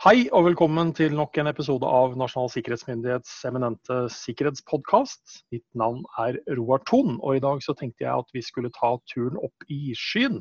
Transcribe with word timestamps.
Hei 0.00 0.30
og 0.32 0.46
velkommen 0.46 0.94
til 0.96 1.12
nok 1.12 1.34
en 1.42 1.50
episode 1.50 1.84
av 1.84 2.14
Nasjonal 2.16 2.48
sikkerhetsmyndighets 2.48 3.34
eminente 3.44 3.98
sikkerhetspodkast. 4.14 5.42
Mitt 5.52 5.66
navn 5.76 5.98
er 6.22 6.38
Roar 6.56 6.80
Thon, 6.88 7.18
og 7.20 7.36
i 7.36 7.42
dag 7.44 7.60
så 7.60 7.74
tenkte 7.76 8.06
jeg 8.06 8.22
at 8.22 8.32
vi 8.32 8.40
skulle 8.40 8.70
ta 8.72 8.94
turen 9.12 9.36
opp 9.36 9.66
i 9.68 9.92
skyen. 9.92 10.38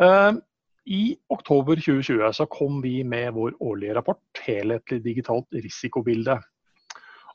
Uh, 0.00 0.40
I 0.88 1.18
oktober 1.28 1.76
2020 1.76 2.32
så 2.38 2.48
kom 2.48 2.80
vi 2.80 2.94
med 3.04 3.36
vår 3.36 3.52
årlige 3.60 3.98
rapport 4.00 4.40
'Helhetlig 4.46 5.02
digitalt 5.04 5.52
risikobilde'. 5.52 6.38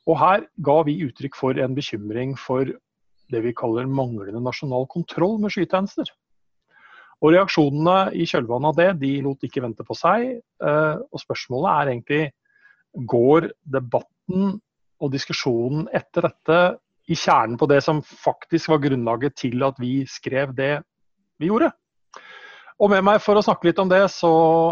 Og 0.09 0.17
Her 0.17 0.49
ga 0.65 0.79
vi 0.89 1.03
uttrykk 1.05 1.37
for 1.43 1.61
en 1.61 1.77
bekymring 1.77 2.33
for 2.33 2.65
det 3.29 3.43
vi 3.45 3.53
kaller 3.53 3.85
manglende 3.85 4.41
nasjonal 4.41 4.89
kontroll 4.89 5.37
med 5.37 5.53
skytjenester. 5.53 6.09
Og 7.21 7.35
Reaksjonene 7.35 8.15
i 8.17 8.25
kjølvannet 8.25 8.71
av 8.71 8.77
det 8.79 8.89
de 9.03 9.11
lot 9.25 9.43
ikke 9.45 9.61
vente 9.61 9.85
på 9.85 9.97
seg. 9.97 10.39
Eh, 10.41 10.95
og 10.97 11.21
Spørsmålet 11.21 11.71
er 11.73 11.91
egentlig 11.93 12.23
går 13.07 13.51
debatten 13.75 14.55
og 15.01 15.13
diskusjonen 15.13 15.85
etter 15.95 16.27
dette 16.27 16.57
i 17.11 17.17
kjernen 17.17 17.57
på 17.59 17.67
det 17.69 17.79
som 17.85 18.01
faktisk 18.01 18.71
var 18.71 18.81
grunnlaget 18.83 19.37
til 19.39 19.63
at 19.65 19.79
vi 19.81 20.01
skrev 20.09 20.53
det 20.57 20.73
vi 21.41 21.49
gjorde. 21.49 21.71
Og 22.81 22.89
med 22.89 23.05
meg 23.05 23.21
for 23.21 23.37
å 23.37 23.43
snakke 23.45 23.69
litt 23.69 23.79
om 23.81 23.89
det, 23.91 24.01
så 24.09 24.31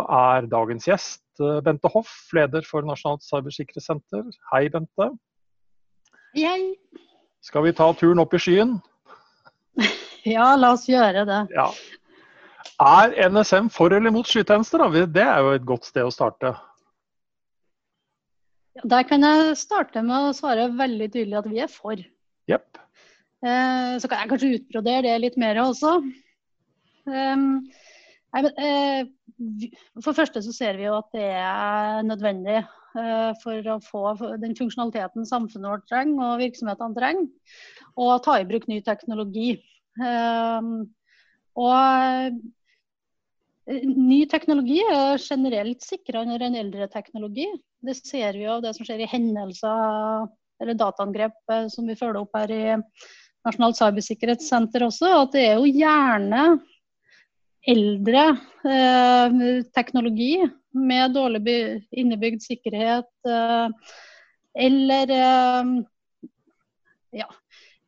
er 0.09 0.49
dagens 0.49 0.87
gjest 0.89 1.43
eh, 1.43 1.61
Bente 1.65 1.91
Hoff, 1.93 2.11
leder 2.33 2.65
for 2.65 2.85
Nasjonalt 2.85 3.25
cybersikkerhetssenter. 3.27 4.25
Hei, 4.53 4.63
Bente. 4.73 5.11
Hei. 6.33 6.73
Skal 7.45 7.67
vi 7.67 7.75
ta 7.77 7.91
turen 7.97 8.21
opp 8.25 8.33
i 8.33 8.41
skyen? 8.41 8.79
Ja, 10.27 10.51
la 10.59 10.73
oss 10.75 10.83
gjøre 10.89 11.21
det. 11.23 11.37
Ja. 11.55 11.69
Er 12.79 13.15
NSM 13.29 13.69
for 13.73 13.93
eller 13.95 14.13
mot 14.13 14.27
skytjenester? 14.27 14.85
Det 15.11 15.23
er 15.23 15.39
jo 15.43 15.55
et 15.57 15.67
godt 15.67 15.89
sted 15.89 16.07
å 16.07 16.13
starte. 16.13 16.53
Der 18.87 19.03
kan 19.03 19.25
jeg 19.25 19.57
starte 19.59 20.03
med 20.05 20.29
å 20.29 20.35
svare 20.35 20.69
veldig 20.71 21.09
tydelig 21.11 21.39
at 21.41 21.49
vi 21.51 21.61
er 21.65 21.71
for. 21.71 21.99
Yep. 22.49 22.79
Eh, 23.43 23.93
så 23.99 24.09
kan 24.09 24.21
jeg 24.21 24.31
kanskje 24.31 24.55
utbrodere 24.57 25.07
det 25.07 25.21
litt 25.23 25.39
mer 25.39 25.59
også. 25.63 25.97
Um, 27.09 27.45
eh, 28.37 29.07
for 30.03 30.15
første 30.15 30.43
så 30.45 30.53
ser 30.55 30.77
vi 30.79 30.85
jo 30.87 30.97
at 30.99 31.09
det 31.15 31.29
er 31.39 32.03
nødvendig 32.05 32.59
eh, 32.59 33.31
for 33.43 33.71
å 33.73 33.79
få 33.83 34.03
den 34.43 34.55
funksjonaliteten 34.59 35.27
samfunnet 35.27 35.71
vårt 35.71 35.87
trenger 35.89 36.23
og 36.27 36.43
virksomhetene 36.43 36.97
trenger, 36.97 37.27
og 37.99 38.23
ta 38.27 38.37
i 38.39 38.47
bruk 38.47 38.67
ny 38.71 38.79
teknologi. 38.85 39.57
Um, 39.99 40.87
og 41.59 42.39
Ny 43.69 44.23
teknologi 44.25 44.79
er 44.81 45.21
generelt 45.21 45.83
sikrere 45.85 46.25
enn 46.41 46.57
eldre 46.57 46.87
teknologi. 46.89 47.45
Det 47.85 47.93
ser 47.99 48.33
vi 48.33 48.47
av 48.49 48.63
det 48.63 48.73
som 48.73 48.87
skjer 48.87 49.03
i 49.05 49.09
hendelser 49.11 50.25
eller 50.59 50.77
dataangrep 50.79 51.53
eh, 51.53 51.67
som 51.71 51.85
vi 51.87 51.97
følger 51.99 52.23
opp 52.23 52.33
her 52.35 52.51
i 52.51 52.63
Nasjonalt 53.45 53.77
cybersikkerhetssenter 53.77 54.83
også. 54.87 55.11
At 55.21 55.35
det 55.37 55.43
er 55.51 55.61
jo 55.61 55.69
gjerne 55.69 56.45
eldre 57.69 58.23
eh, 58.65 59.37
teknologi 59.77 60.33
med 60.75 61.13
dårlig 61.13 61.59
innebygd 61.93 62.41
sikkerhet 62.47 63.29
eh, 63.29 63.93
eller 64.65 65.13
eh, 65.13 65.75
ja, 67.21 67.29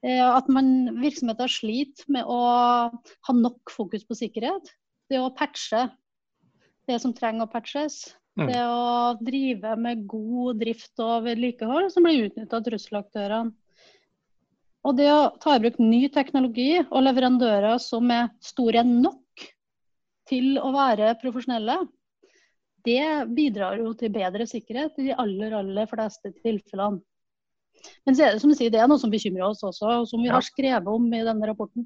eh, 0.06 0.28
at 0.28 0.54
man, 0.54 1.02
virksomheter 1.02 1.50
sliter 1.50 2.06
med 2.14 2.30
å 2.30 2.40
ha 2.94 3.36
nok 3.38 3.74
fokus 3.74 4.06
på 4.06 4.20
sikkerhet 4.22 4.70
det 5.12 5.20
å 5.20 5.31
patche 5.36 5.90
det 6.90 6.98
som 7.04 7.14
trenger 7.16 7.45
å 7.45 7.52
patches. 7.52 8.04
Mm. 8.40 8.48
Det 8.48 8.62
å 8.64 9.18
drive 9.20 9.76
med 9.80 10.06
god 10.09 10.62
drift 10.62 11.02
og 11.03 11.25
vedlikehold 11.28 11.91
som 11.94 12.08
blir 12.08 12.30
utnytta 12.30 12.59
av 12.59 12.68
trusselaktørene. 12.68 13.52
Og 14.81 14.97
det 14.97 15.12
å 15.13 15.30
ta 15.38 15.53
i 15.53 15.62
bruk 15.62 15.78
ny 15.78 16.08
teknologi 16.09 16.80
og 16.81 17.03
leverandører 17.06 17.78
som 17.84 18.08
er 18.09 18.31
store 18.41 18.81
nok 18.88 19.44
til 20.31 20.56
å 20.58 20.72
være 20.74 21.12
profesjonelle, 21.22 21.75
det 22.88 23.28
bidrar 23.35 23.78
jo 23.78 23.91
til 23.94 24.09
bedre 24.16 24.47
sikkerhet 24.50 24.97
i 24.97 25.12
de 25.12 25.18
aller, 25.22 25.53
aller 25.53 25.90
fleste 25.91 26.31
tilfellene. 26.40 27.03
Men 28.08 28.18
så 28.18 28.25
er 28.25 28.34
det 28.34 28.41
som 28.41 28.50
du 28.50 28.58
sier, 28.58 28.74
det 28.74 28.81
er 28.81 28.90
noe 28.90 29.02
som 29.02 29.14
bekymrer 29.14 29.46
oss 29.52 29.62
også, 29.66 30.02
og 30.02 30.09
som 30.09 30.22
vi 30.22 30.34
har 30.34 30.41
skrevet 30.46 30.90
om 30.90 31.06
i 31.14 31.22
denne 31.25 31.50
rapporten. 31.50 31.85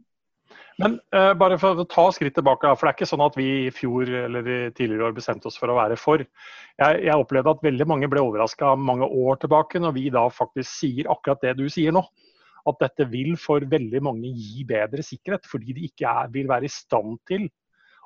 Men 0.82 0.98
uh, 1.16 1.32
bare 1.40 1.56
for 1.60 1.80
å 1.80 1.88
ta 1.88 2.10
skritt 2.12 2.36
tilbake, 2.36 2.68
for 2.76 2.88
det 2.88 2.92
er 2.92 2.98
ikke 2.98 3.08
sånn 3.08 3.24
at 3.24 3.38
vi 3.40 3.48
i 3.66 3.72
fjor 3.74 4.10
eller 4.26 4.48
i 4.52 4.58
tidligere 4.76 5.08
år 5.08 5.16
bestemte 5.16 5.48
oss 5.48 5.60
for 5.60 5.72
å 5.72 5.78
være 5.78 5.96
for. 6.00 6.24
Jeg, 6.82 7.02
jeg 7.08 7.16
opplevde 7.16 7.54
at 7.56 7.64
veldig 7.64 7.88
mange 7.88 8.10
ble 8.12 8.24
overraska 8.26 8.74
mange 8.76 9.08
år 9.08 9.40
tilbake 9.40 9.80
når 9.80 9.96
vi 9.96 10.10
da 10.12 10.26
faktisk 10.34 10.68
sier 10.68 11.12
akkurat 11.14 11.46
det 11.48 11.56
du 11.62 11.66
sier 11.72 11.96
nå. 11.96 12.04
At 12.68 12.82
dette 12.82 13.08
vil 13.08 13.36
for 13.40 13.64
veldig 13.72 14.02
mange 14.04 14.34
gi 14.34 14.66
bedre 14.68 15.06
sikkerhet, 15.06 15.48
fordi 15.48 15.78
de 15.78 15.88
ikke 15.88 16.12
er, 16.12 16.32
vil 16.34 16.50
være 16.52 16.68
i 16.68 16.74
stand 16.74 17.20
til 17.30 17.48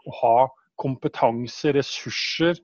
å 0.06 0.16
ha 0.20 0.38
kompetanse, 0.80 1.74
ressurser 1.76 2.60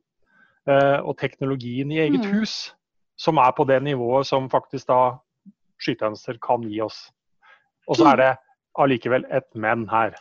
uh, 0.69 1.01
og 1.01 1.16
teknologien 1.19 1.89
i 1.91 2.03
eget 2.05 2.23
mm. 2.23 2.33
hus 2.37 2.75
som 3.17 3.39
er 3.39 3.51
på 3.55 3.66
det 3.67 3.79
nivået 3.83 4.27
som 4.27 4.51
faktisk 4.51 4.89
da 4.91 5.17
skytjenester 5.81 6.37
kan 6.43 6.63
gi 6.67 6.81
oss. 6.83 7.07
Og 7.87 7.99
så 7.99 8.11
er 8.11 8.22
det 8.22 8.31
allikevel 8.81 9.25
et 9.34 9.47
men 9.58 9.86
her. 9.91 10.16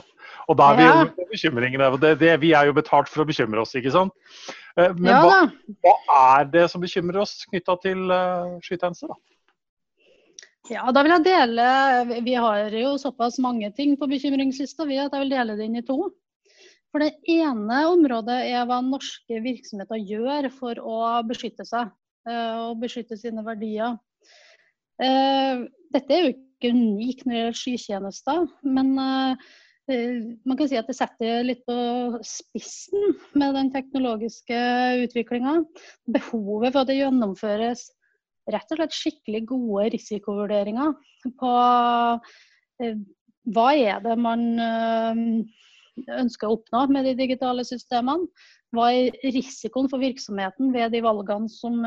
og 0.48 0.58
da 0.58 0.70
er 0.72 0.78
vi 0.78 0.86
jo 0.86 1.08
på 1.16 1.26
bekymringene. 1.32 1.90
Det, 2.02 2.14
det, 2.20 2.32
vi 2.42 2.52
er 2.56 2.68
jo 2.68 2.76
betalt 2.76 3.10
for 3.10 3.24
å 3.24 3.28
bekymre 3.28 3.62
oss, 3.62 3.74
ikke 3.78 3.92
sant. 3.94 4.14
Eh, 4.76 4.92
men 4.96 5.12
ja, 5.12 5.20
hva, 5.24 5.40
hva, 5.84 6.22
er 6.38 6.50
det 6.52 6.66
som 6.72 6.82
bekymrer 6.82 7.22
oss 7.22 7.40
knytta 7.50 7.76
til 7.82 8.06
uh, 8.10 8.56
skytjeneste, 8.64 9.10
da? 9.10 9.18
Ja, 10.70 10.84
da 10.94 11.02
vil 11.02 11.10
jeg 11.16 11.24
dele 11.24 12.20
Vi 12.22 12.34
har 12.38 12.74
jo 12.78 12.92
såpass 13.00 13.40
mange 13.42 13.72
ting 13.74 13.96
på 13.98 14.06
bekymringslista 14.06 14.84
vi 14.86 15.00
at 15.02 15.16
jeg 15.16 15.24
vil 15.24 15.32
dele 15.32 15.56
det 15.58 15.66
inn 15.66 15.80
i 15.80 15.86
to. 15.86 16.12
For 16.90 17.02
Det 17.02 17.16
ene 17.30 17.80
området 17.90 18.36
er 18.50 18.68
hva 18.68 18.78
norske 18.84 19.40
virksomheter 19.42 19.98
gjør 19.98 20.50
for 20.54 20.78
å 20.78 21.00
beskytte 21.26 21.66
seg 21.66 21.90
uh, 22.28 22.70
og 22.70 22.78
beskytte 22.84 23.18
sine 23.18 23.42
verdier. 23.46 23.98
Dette 25.00 26.12
er 26.12 26.20
jo 26.20 26.32
ikke 26.34 26.49
ikke 26.60 26.76
unik 26.76 27.24
når 27.24 27.32
det 27.32 27.40
gjelder 27.40 27.58
skytjenester. 27.58 28.48
Men 28.76 28.92
uh, 29.00 29.50
man 30.46 30.58
kan 30.58 30.68
si 30.70 30.78
at 30.78 30.90
det 30.90 30.98
setter 30.98 31.46
litt 31.46 31.62
på 31.66 31.76
spissen 32.26 33.16
med 33.40 33.56
den 33.56 33.72
teknologiske 33.74 34.58
utviklinga. 35.06 35.62
Behovet 36.12 36.74
for 36.74 36.84
at 36.84 36.92
det 36.92 37.00
gjennomføres 37.00 37.88
rett 38.50 38.74
og 38.74 38.80
slett 38.80 38.96
skikkelig 38.96 39.44
gode 39.50 39.88
risikovurderinger 39.96 40.94
på 41.40 41.54
uh, 41.56 43.00
hva 43.50 43.66
er 43.74 44.02
det 44.04 44.14
man 44.20 44.42
ønsker 46.12 46.46
å 46.46 46.58
oppnå 46.58 46.84
med 46.92 47.08
de 47.08 47.14
digitale 47.16 47.64
systemene. 47.66 48.28
Hva 48.76 48.92
er 48.94 49.16
risikoen 49.34 49.88
for 49.90 49.98
virksomheten 49.98 50.70
ved 50.76 50.92
de 50.94 51.00
valgene 51.02 51.48
som 51.50 51.80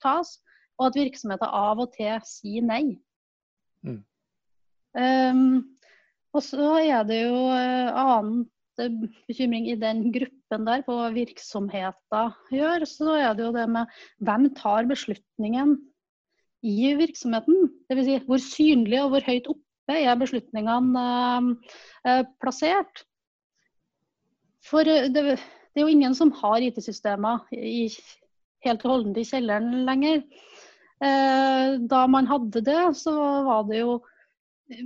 tas, 0.00 0.30
og 0.78 0.86
at 0.88 0.96
virksomheter 0.96 1.50
av 1.52 1.82
og 1.82 1.92
til 1.98 2.22
sier 2.24 2.64
nei. 2.64 2.84
Mm. 3.84 4.00
Um, 4.92 5.78
og 6.32 6.44
så 6.44 6.74
er 6.80 7.04
det 7.08 7.22
jo 7.24 7.36
uh, 7.48 7.92
annen 7.96 8.44
bekymring 9.28 9.68
i 9.68 9.76
den 9.76 10.06
gruppen 10.12 10.66
der 10.68 10.84
på 10.84 10.94
hva 10.96 11.10
virksomheter 11.12 12.32
gjør. 12.52 12.86
Så 12.88 13.16
er 13.20 13.36
det 13.36 13.46
jo 13.46 13.54
det 13.56 13.66
med 13.72 13.92
hvem 14.24 14.48
tar 14.56 14.88
beslutningen 14.88 15.76
i 16.64 16.92
virksomheten. 16.96 17.68
Dvs. 17.90 18.08
Si, 18.08 18.18
hvor 18.28 18.44
synlig 18.44 19.00
og 19.02 19.14
hvor 19.14 19.28
høyt 19.28 19.48
oppe 19.52 19.98
er 19.98 20.20
beslutningene 20.20 21.06
uh, 22.08 22.22
plassert. 22.40 23.04
For 24.62 24.86
det, 24.86 25.12
det, 25.12 25.36
er 25.74 25.86
jo 25.86 25.92
ingen 25.92 26.14
som 26.14 26.30
har 26.38 26.62
IT-systemer 26.62 27.42
helt 28.62 28.84
og 28.84 28.92
holdent 28.92 29.18
i 29.18 29.24
kjelleren 29.26 29.82
lenger. 29.88 30.20
Da 31.02 32.04
man 32.06 32.28
hadde 32.30 32.60
det, 32.62 32.76
så 32.94 33.10
var 33.42 33.64
det 33.66 33.80
jo 33.80 33.96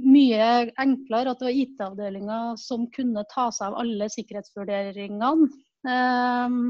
mye 0.03 0.71
enklere 0.83 1.33
at 1.33 1.41
det 1.41 1.49
var 1.49 1.59
IT-avdelinga 1.63 2.39
som 2.61 2.87
kunne 2.95 3.25
ta 3.33 3.49
seg 3.55 3.71
av 3.71 3.81
alle 3.83 4.09
sikkerhetsvurderingene. 4.13 5.49
Um, 5.87 6.61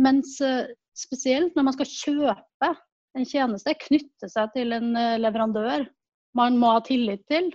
mens 0.00 0.38
uh, 0.44 0.68
spesielt 0.96 1.56
når 1.56 1.68
man 1.68 1.76
skal 1.76 1.90
kjøpe 1.90 2.70
en 3.18 3.26
tjeneste, 3.28 3.74
knytte 3.86 4.30
seg 4.30 4.54
til 4.54 4.76
en 4.76 4.94
uh, 4.96 5.18
leverandør 5.20 5.88
man 6.38 6.58
må 6.60 6.72
ha 6.76 6.84
tillit 6.86 7.24
til, 7.30 7.50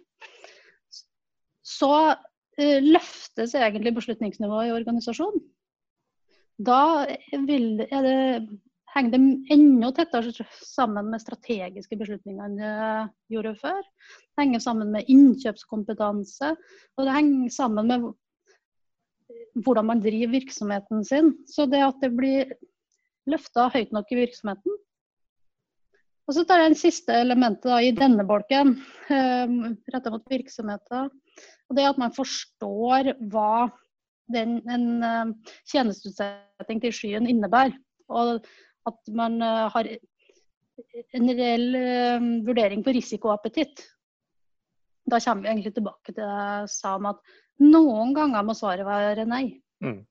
så 1.64 1.94
uh, 2.14 2.80
løftes 2.84 3.56
egentlig 3.58 3.96
beslutningsnivået 3.98 4.70
i 4.70 4.76
organisasjonen. 4.76 5.42
Da 6.64 7.08
vil, 7.48 7.82
er 7.90 8.06
det 8.06 8.20
henger 8.94 9.16
det 9.16 9.54
enda 9.54 9.90
tettere 9.98 10.46
sammen 10.62 11.10
med 11.12 11.22
strategiske 11.22 11.98
beslutninger 11.98 12.46
enn 12.46 12.60
det 12.60 12.74
gjorde 13.34 13.56
før. 13.62 13.82
Det 13.82 14.44
henger 14.44 14.64
sammen 14.64 14.92
med 14.94 15.10
innkjøpskompetanse, 15.12 16.54
og 16.98 17.08
det 17.08 17.16
henger 17.16 17.54
sammen 17.54 17.90
med 17.90 18.12
hvordan 19.64 19.90
man 19.90 20.02
driver 20.04 20.34
virksomheten 20.34 21.04
sin. 21.06 21.34
Så 21.50 21.66
det 21.70 21.82
at 21.86 22.00
det 22.02 22.14
blir 22.18 22.54
løfta 23.30 23.70
høyt 23.74 23.94
nok 23.96 24.12
i 24.12 24.20
virksomheten. 24.24 24.80
Og 26.24 26.38
så 26.38 26.46
tar 26.48 26.62
jeg 26.62 26.72
en 26.72 26.80
siste 26.80 27.16
elementet 27.20 27.68
da, 27.68 27.82
i 27.84 27.92
denne 27.96 28.24
bolken, 28.28 28.78
um, 29.12 29.56
retta 29.92 30.12
mot 30.14 30.24
virksomheter. 30.32 31.10
Og 31.68 31.76
det 31.76 31.88
at 31.90 32.00
man 32.00 32.14
forstår 32.16 33.12
hva 33.32 33.68
den, 34.32 34.62
en 34.72 34.86
uh, 35.04 35.56
tjenesteutsetting 35.68 36.80
til 36.86 36.96
skyen 36.96 37.28
innebærer. 37.28 37.76
Og 38.08 38.46
at 38.90 39.14
man 39.16 39.40
uh, 39.42 39.70
har 39.74 39.90
en 41.14 41.34
reell 41.38 41.68
uh, 41.78 42.30
vurdering 42.48 42.84
på 42.86 42.94
risikoappetitt. 42.96 43.84
Da 45.10 45.20
kommer 45.20 45.44
vi 45.44 45.52
egentlig 45.54 45.74
tilbake 45.76 46.12
til 46.12 46.22
det 46.22 46.30
jeg 46.30 46.72
sa 46.72 46.96
om 47.00 47.12
at 47.12 47.20
noen 47.64 48.14
ganger 48.16 48.46
må 48.46 48.56
svaret 48.58 48.88
være 48.88 49.28
nei. 49.30 49.46
Mm. 49.84 50.02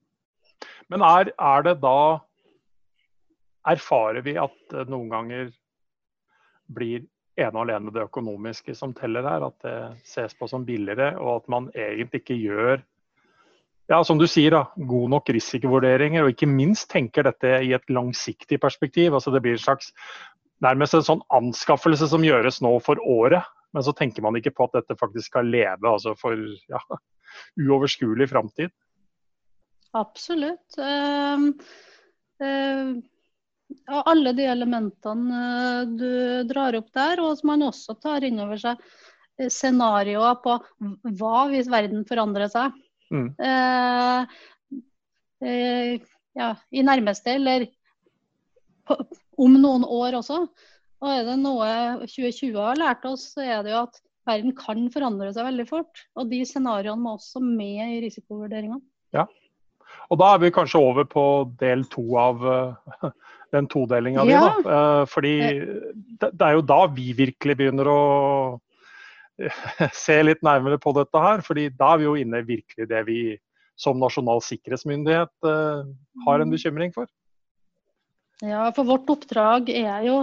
Men 0.92 1.04
er, 1.06 1.32
er 1.40 1.64
det 1.66 1.80
da 1.82 2.20
Erfarer 3.62 4.24
vi 4.26 4.32
at 4.42 4.72
noen 4.90 5.06
ganger 5.06 5.50
blir 6.74 7.04
ene 7.38 7.54
og 7.54 7.60
alene 7.62 7.92
det 7.94 8.02
økonomiske 8.08 8.74
som 8.74 8.94
teller 8.96 9.26
her. 9.26 9.44
At 9.46 9.58
det 9.62 9.76
ses 10.08 10.34
på 10.34 10.48
som 10.50 10.64
billigere, 10.66 11.12
og 11.20 11.42
at 11.42 11.52
man 11.52 11.68
egentlig 11.70 12.22
ikke 12.24 12.38
gjør 12.40 12.82
ja, 13.92 14.00
som 14.08 14.18
du 14.18 14.24
sier, 14.30 14.54
da, 14.54 14.62
god 14.88 15.12
nok 15.12 15.30
risikovurderinger, 15.36 16.24
og 16.24 16.32
ikke 16.32 16.48
minst 16.48 16.88
tenker 16.92 17.26
dette 17.28 17.58
i 17.66 17.74
et 17.76 17.90
langsiktig 17.92 18.58
perspektiv. 18.62 19.12
altså 19.12 19.32
Det 19.34 19.42
blir 19.44 19.58
en 19.58 19.66
slags 19.66 19.92
nærmest 20.64 20.96
en 20.96 21.04
sånn 21.04 21.24
anskaffelse 21.34 22.08
som 22.08 22.24
gjøres 22.24 22.62
nå 22.64 22.72
for 22.84 23.00
året. 23.04 23.44
Men 23.72 23.84
så 23.84 23.94
tenker 23.96 24.24
man 24.24 24.36
ikke 24.36 24.52
på 24.56 24.68
at 24.68 24.80
dette 24.80 24.98
faktisk 25.00 25.30
skal 25.30 25.48
leve 25.48 25.88
altså 25.88 26.12
for 26.18 26.36
ja, 26.72 26.80
uoverskuelig 27.64 28.28
framtid. 28.32 28.72
Absolutt. 29.96 30.78
Uh, 30.80 31.52
uh, 32.40 32.92
alle 33.88 34.32
de 34.36 34.44
elementene 34.48 35.38
eh, 35.40 35.86
du 35.88 36.44
drar 36.48 36.76
opp 36.76 36.92
der, 36.94 37.20
og 37.24 37.38
som 37.38 37.52
man 37.52 37.64
også 37.68 37.96
tar 38.00 38.24
inn 38.26 38.40
over 38.42 38.60
seg 38.60 38.80
eh, 39.40 39.48
scenarioer 39.52 40.40
på 40.44 40.58
hva 41.20 41.46
hvis 41.52 41.70
verden 41.72 42.04
forandrer 42.08 42.52
seg. 42.52 42.76
Mm. 43.12 43.28
Eh, 43.48 44.38
eh, 45.46 45.96
ja, 46.38 46.52
I 46.72 46.84
nærmeste, 46.86 47.36
eller 47.36 47.66
på, 48.88 48.96
om 49.42 49.58
noen 49.60 49.84
år 49.84 50.18
også. 50.22 50.46
Og 51.02 51.10
er 51.10 51.26
det 51.26 51.36
noe 51.42 51.68
2020 52.06 52.56
har 52.56 52.80
lært 52.80 53.04
oss, 53.10 53.32
så 53.34 53.44
er 53.44 53.62
det 53.66 53.74
jo 53.74 53.82
at 53.82 54.00
verden 54.28 54.54
kan 54.56 54.86
forandre 54.94 55.32
seg 55.34 55.48
veldig 55.50 55.68
fort. 55.68 56.06
Og 56.16 56.30
de 56.30 56.42
scenarioene 56.46 57.02
må 57.02 57.16
også 57.18 57.42
med 57.42 57.98
i 57.98 58.02
risikovurderingene. 58.04 58.80
Ja. 59.14 59.26
Og 60.12 60.18
da 60.20 60.34
er 60.34 60.42
vi 60.44 60.52
kanskje 60.54 60.80
over 60.80 61.06
på 61.08 61.24
del 61.60 61.84
to 61.92 62.04
av 62.20 62.46
den 63.52 63.68
todelinga 63.70 64.24
ja. 64.24 64.26
di. 64.28 64.64
Da. 64.64 64.76
Eh, 64.76 65.02
fordi 65.10 65.34
det, 66.22 66.32
er 66.40 66.56
jo 66.56 66.66
da 66.66 66.84
vi 66.94 67.12
virkelig 67.16 67.58
begynner 67.58 67.90
å 67.90 68.02
se 70.04 70.18
litt 70.22 70.42
nærmere 70.44 70.78
på 70.82 70.92
dette 70.96 71.22
her. 71.22 71.42
fordi 71.46 71.68
da 71.78 71.94
er 71.94 72.02
vi 72.02 72.08
jo 72.08 72.14
inne 72.20 72.42
virkelig 72.46 72.88
det 72.90 73.02
vi 73.08 73.20
som 73.80 73.98
nasjonal 73.98 74.42
sikkerhetsmyndighet 74.44 75.48
eh, 75.48 75.84
har 76.26 76.40
en 76.40 76.48
mm. 76.50 76.54
bekymring 76.54 76.92
for. 76.94 77.08
Ja, 78.42 78.66
for 78.74 78.86
vårt 78.86 79.08
oppdrag 79.10 79.70
er 79.70 80.04
jo 80.06 80.18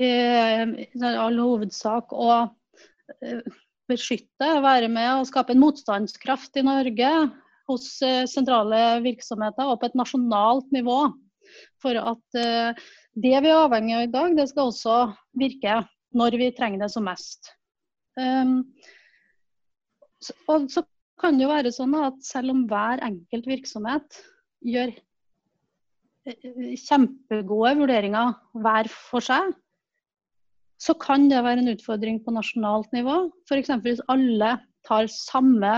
eh, 0.00 0.64
i 0.66 1.04
all 1.10 1.38
hovedsak 1.38 2.12
å 2.12 2.46
beskytte, 3.90 4.48
være 4.62 4.88
med 4.92 5.08
og 5.16 5.28
skape 5.28 5.54
en 5.54 5.62
motstandskraft 5.62 6.60
i 6.60 6.66
Norge 6.66 7.10
hos 7.70 7.88
sentrale 8.30 9.00
virksomheter 9.02 9.66
og 9.66 9.80
på 9.80 9.88
et 9.88 9.98
nasjonalt 9.98 10.70
nivå 10.74 11.08
for 11.82 11.98
at 11.98 12.38
eh, 12.38 12.74
det 13.14 13.36
vi 13.42 13.50
er 13.50 13.62
avhengig 13.64 13.96
av 13.96 14.04
i 14.04 14.12
dag, 14.12 14.36
det 14.38 14.48
skal 14.50 14.70
også 14.70 14.98
virke 15.38 15.80
når 16.16 16.38
vi 16.40 16.50
trenger 16.56 16.84
det 16.84 16.90
som 16.92 17.06
mest. 17.06 17.52
Um, 18.18 18.56
og 20.50 20.66
så 20.72 20.84
kan 21.20 21.36
det 21.36 21.46
jo 21.46 21.52
være 21.52 21.72
sånn 21.74 21.94
at 21.98 22.18
selv 22.24 22.54
om 22.54 22.64
hver 22.68 23.02
enkelt 23.04 23.48
virksomhet 23.48 24.20
gjør 24.64 24.92
eh, 26.28 26.74
kjempegode 26.80 27.74
vurderinger 27.80 28.34
hver 28.64 28.90
for 28.92 29.24
seg, 29.24 29.52
så 30.80 30.96
kan 30.96 31.28
det 31.28 31.42
være 31.44 31.60
en 31.60 31.72
utfordring 31.74 32.22
på 32.24 32.32
nasjonalt 32.32 32.92
nivå. 32.96 33.26
F.eks. 33.48 33.72
hvis 33.84 34.04
alle 34.08 34.56
samme, 35.12 35.74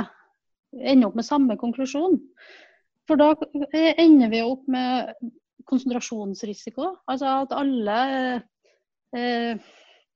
ender 0.73 1.09
opp 1.09 1.17
med 1.19 1.27
samme 1.27 1.57
konklusjon. 1.59 2.21
For 3.11 3.19
da 3.19 3.35
ender 3.75 4.31
vi 4.31 4.45
opp 4.47 4.63
med 4.71 5.11
konsentrasjonsrisiko. 5.67 6.93
Altså 7.11 7.33
at 7.43 7.55
alle 7.57 7.99
eh, 9.17 9.59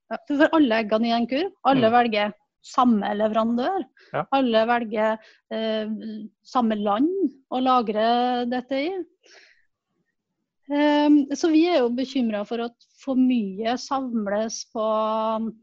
For 0.07 0.49
alle 0.55 0.83
eggene 0.83 1.09
i 1.09 1.15
en 1.15 1.27
kurv. 1.29 1.51
Alle 1.67 1.89
mm. 1.89 1.95
velger 1.97 2.35
samme 2.67 3.09
leverandør. 3.15 3.83
Ja. 4.13 4.23
Alle 4.35 4.63
velger 4.69 5.17
eh, 5.53 5.91
samme 6.47 6.77
land 6.79 7.11
å 7.53 7.61
lagre 7.63 8.07
dette 8.51 8.81
i. 8.87 8.91
Um, 10.67 11.21
så 11.31 11.47
vi 11.47 11.63
er 11.71 11.79
jo 11.79 11.93
bekymra 11.95 12.41
for 12.47 12.65
at 12.65 12.87
for 12.99 13.15
mye 13.15 13.77
samles 13.79 14.65
på 14.75 14.83
um, 14.83 15.53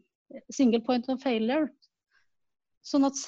single 0.49 0.81
point 0.87 1.11
of 1.12 1.20
failure. 1.20 1.69
Sånn 2.85 3.05
at, 3.08 3.19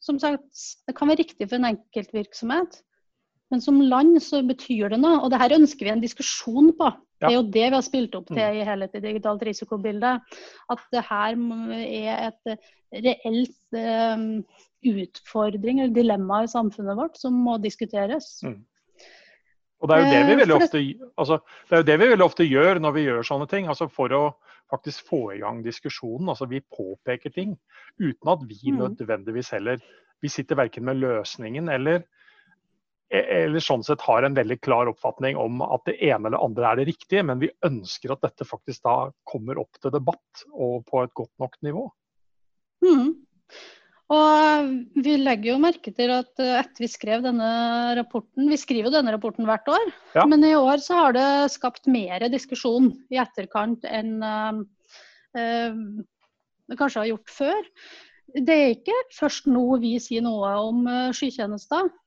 som 0.00 0.18
sagt, 0.20 0.44
det 0.88 0.96
kan 0.96 1.08
være 1.08 1.22
riktig 1.22 1.48
for 1.48 1.58
en 1.58 1.70
enkeltvirksomhet, 1.70 2.78
men 3.52 3.60
som 3.64 3.80
land 3.80 4.16
så 4.24 4.40
betyr 4.48 4.92
det 4.92 5.00
noe, 5.00 5.18
og 5.20 5.32
det 5.32 5.40
her 5.40 5.56
ønsker 5.56 5.88
vi 5.88 5.92
en 5.92 6.04
diskusjon 6.04 6.70
på. 6.78 6.88
Det 7.22 7.30
er 7.30 7.38
jo 7.38 7.46
det 7.54 7.64
vi 7.68 7.76
har 7.76 7.86
spilt 7.86 8.16
opp 8.18 8.28
til 8.32 8.42
mm. 8.42 8.58
i 8.58 8.66
hele 8.66 8.88
det 8.92 9.02
digitalt 9.04 9.44
risikobilde. 9.46 10.16
At 10.74 10.84
det 10.94 11.04
her 11.06 11.38
er 11.78 12.28
et 12.28 12.52
reelt 13.06 13.78
um, 13.78 14.26
utfordring 14.82 15.80
eller 15.80 15.94
dilemma 15.94 16.42
i 16.44 16.50
samfunnet 16.50 16.98
vårt 16.98 17.18
som 17.20 17.36
må 17.46 17.56
diskuteres. 17.62 18.34
Mm. 18.46 18.60
Og 19.82 19.90
det 19.90 19.96
er, 19.96 20.02
jo 20.02 20.10
det, 20.10 20.18
vi 20.26 20.32
eh, 20.32 20.38
veldig 20.38 20.56
ofte, 20.56 20.80
altså, 21.18 21.38
det 21.66 21.74
er 21.74 21.80
jo 21.80 21.86
det 21.88 21.98
vi 21.98 22.10
veldig 22.12 22.26
ofte 22.26 22.46
gjør 22.46 22.78
når 22.82 22.94
vi 22.94 23.06
gjør 23.08 23.26
sånne 23.26 23.48
ting. 23.50 23.66
altså 23.70 23.88
For 23.90 24.14
å 24.14 24.22
faktisk 24.70 25.08
få 25.10 25.22
i 25.34 25.40
gang 25.42 25.62
diskusjonen. 25.64 26.30
altså 26.30 26.46
Vi 26.50 26.62
påpeker 26.62 27.34
ting 27.34 27.56
uten 27.98 28.34
at 28.34 28.46
vi 28.46 28.60
mm. 28.70 28.78
nødvendigvis 28.78 29.50
heller 29.56 29.82
Vi 30.22 30.30
sitter 30.30 30.54
verken 30.54 30.84
med 30.86 31.00
løsningen 31.02 31.68
eller 31.68 32.04
eller 33.12 33.60
sånn 33.60 33.82
sett 33.84 34.00
har 34.06 34.24
en 34.24 34.36
veldig 34.36 34.56
klar 34.64 34.88
oppfatning 34.88 35.36
om 35.36 35.60
at 35.66 35.84
det 35.88 35.98
ene 36.00 36.30
eller 36.30 36.40
andre 36.40 36.70
er 36.70 36.80
det 36.80 36.86
riktige, 36.88 37.24
men 37.28 37.42
vi 37.42 37.50
ønsker 37.66 38.14
at 38.14 38.22
dette 38.24 38.46
faktisk 38.48 38.86
da 38.86 38.96
kommer 39.28 39.60
opp 39.60 39.76
til 39.82 39.92
debatt 39.92 40.46
og 40.52 40.86
på 40.88 41.02
et 41.04 41.12
godt 41.18 41.32
nok 41.42 41.58
nivå. 41.66 41.84
Mm. 42.86 43.10
Og 44.12 44.70
vi 45.04 45.16
legger 45.20 45.52
jo 45.52 45.60
merke 45.62 45.92
til 45.94 46.12
at 46.12 46.40
etter 46.42 46.84
vi 46.84 46.88
skrev 46.90 47.22
denne 47.24 47.48
rapporten 47.96 48.50
Vi 48.50 48.58
skriver 48.60 48.90
jo 48.90 48.96
denne 48.96 49.14
rapporten 49.14 49.46
hvert 49.48 49.68
år, 49.72 49.92
ja. 50.16 50.26
men 50.28 50.44
i 50.44 50.54
år 50.58 50.82
så 50.84 50.98
har 50.98 51.16
det 51.16 51.28
skapt 51.54 51.88
mer 51.88 52.26
diskusjon 52.32 52.90
i 53.12 53.20
etterkant 53.22 53.86
enn 53.88 54.18
uh, 54.24 54.64
det 55.32 56.78
kanskje 56.80 57.04
har 57.04 57.12
gjort 57.12 57.32
før. 57.32 57.70
Det 58.32 58.54
er 58.56 58.74
ikke 58.74 58.96
først 59.16 59.48
nå 59.50 59.64
vi 59.82 59.96
sier 60.00 60.24
noe 60.24 60.52
om 60.60 60.86
skykjenester. 61.16 61.88
Eh, 61.88 62.01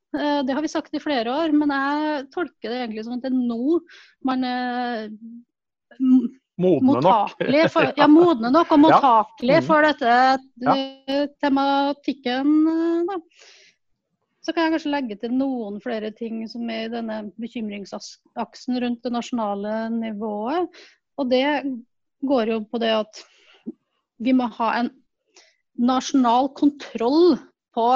det 0.48 0.56
har 0.56 0.64
vi 0.64 0.72
sagt 0.72 0.96
i 0.96 1.02
flere 1.04 1.32
år, 1.32 1.54
men 1.56 1.74
jeg 1.74 2.26
tolker 2.34 2.72
det 2.72 2.80
egentlig 2.82 3.06
som 3.06 3.18
at 3.18 3.26
det 3.26 3.32
er 3.32 3.38
nå 3.38 3.80
man 4.26 4.48
er 4.48 5.08
Modne 6.56 7.02
nok. 7.04 7.36
For, 7.74 7.92
ja, 7.98 8.08
modne 8.08 8.52
nok 8.54 8.72
og 8.72 8.82
mottakelig 8.86 9.58
ja. 9.58 9.62
mm. 9.62 9.68
for 9.68 9.84
dette 9.84 10.12
ja. 10.64 10.76
Eh, 11.12 11.26
tematikken. 11.44 12.54
Eh, 12.72 13.02
da. 13.10 13.18
Så 14.46 14.54
kan 14.54 14.68
jeg 14.68 14.76
kanskje 14.76 14.94
legge 14.94 15.18
til 15.20 15.34
noen 15.36 15.80
flere 15.84 16.12
ting 16.16 16.44
som 16.48 16.70
er 16.70 16.86
i 16.86 16.92
denne 16.94 17.18
bekymringsaksen 17.42 18.80
rundt 18.84 19.02
det 19.04 19.12
nasjonale 19.16 19.88
nivået. 19.92 20.84
Og 21.18 21.32
det 21.32 21.48
går 22.26 22.54
jo 22.54 22.60
på 22.70 22.80
det 22.84 22.94
at 22.94 23.24
vi 24.22 24.36
må 24.38 24.48
ha 24.60 24.70
en 24.80 24.92
nasjonal 25.76 26.54
kontroll 26.56 27.36
på 27.76 27.88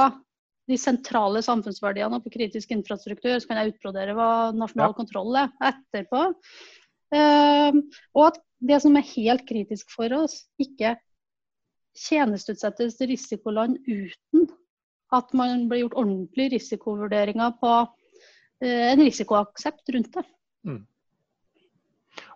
de 0.69 0.77
sentrale 0.77 1.41
samfunnsverdiene 1.45 2.19
på 2.23 2.31
kritisk 2.33 2.71
infrastruktur. 2.75 3.39
Så 3.39 3.49
kan 3.49 3.61
jeg 3.61 3.73
utbrodere 3.73 4.15
hva 4.17 4.29
nasjonal 4.55 4.93
ja. 4.93 4.97
kontroll 4.97 5.39
er 5.41 5.53
etterpå. 5.71 6.25
Uh, 7.09 7.79
og 8.13 8.25
at 8.27 8.41
det 8.69 8.81
som 8.83 8.97
er 8.99 9.07
helt 9.15 9.47
kritisk 9.49 9.89
for 9.95 10.13
oss, 10.13 10.43
ikke 10.61 10.93
tjenesteutsettes 11.97 12.99
til 12.99 13.09
risikoland 13.09 13.79
uten 13.87 14.49
at 15.15 15.31
man 15.33 15.65
blir 15.71 15.87
gjort 15.87 15.97
ordentlige 16.03 16.53
risikovurderinger 16.53 17.55
på 17.61 17.73
uh, 17.89 18.85
en 18.91 19.01
risikoaksept 19.01 19.95
rundt 19.95 20.13
det. 20.19 20.25
Mm. 20.69 20.83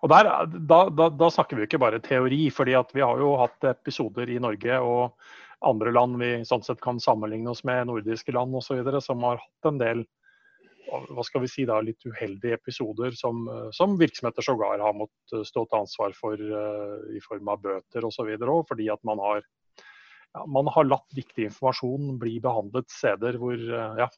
Og 0.04 0.10
der, 0.12 0.30
da, 0.48 0.80
da, 0.90 1.10
da, 1.12 1.30
snakker 1.32 1.60
vi 1.60 1.68
ikke 1.68 1.82
bare 1.82 2.02
teori, 2.04 2.48
fordi 2.54 2.76
vi 2.96 3.04
har 3.04 3.20
jo 3.20 3.34
hatt 3.40 3.68
episoder 3.68 4.32
i 4.32 4.40
Norge 4.42 4.80
og 4.80 5.14
andre 5.64 5.94
land 5.94 6.20
vi 6.22 6.34
sånn 6.48 6.64
sett 6.66 6.82
kan 6.84 7.00
sammenligne 7.02 7.52
oss 7.54 7.64
med, 7.68 7.88
nordiske 7.88 8.36
land 8.36 8.56
osv., 8.56 8.84
som 9.02 9.24
har 9.24 9.42
hatt 9.42 9.70
en 9.70 9.80
del 9.82 10.06
hva 10.94 11.24
skal 11.26 11.42
vi 11.42 11.50
si 11.50 11.64
da, 11.66 11.80
litt 11.82 12.04
uheldige 12.06 12.58
episoder 12.60 13.16
som, 13.18 13.46
som 13.74 13.96
virksomheter 13.98 14.46
sågar 14.46 14.82
har 14.84 14.98
måttet 14.98 15.48
stå 15.48 15.64
til 15.66 15.80
ansvar 15.80 16.14
for 16.18 16.38
i 16.38 17.22
form 17.24 17.50
av 17.50 17.64
bøter 17.64 18.06
osv. 18.06 18.30
Fordi 18.70 18.90
at 18.94 19.02
man 19.08 19.22
har, 19.24 19.42
ja, 20.36 20.44
man 20.46 20.70
har 20.76 20.90
latt 20.90 21.16
viktig 21.16 21.48
informasjon 21.48 22.18
bli 22.22 22.36
behandlet 22.44 22.92
steder 22.94 23.40
hvor 23.42 23.58
ja, 23.58 24.10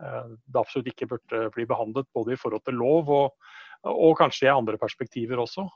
det 0.00 0.60
absolutt 0.60 0.92
ikke 0.92 1.08
burde 1.10 1.42
bli 1.56 1.66
behandlet, 1.68 2.08
både 2.14 2.36
i 2.36 2.40
forhold 2.40 2.64
til 2.68 2.78
lov 2.80 3.10
og, 3.16 3.50
og 3.90 4.16
kanskje 4.20 4.48
i 4.48 4.54
andre 4.54 4.78
perspektiver 4.80 5.42
også. 5.42 5.66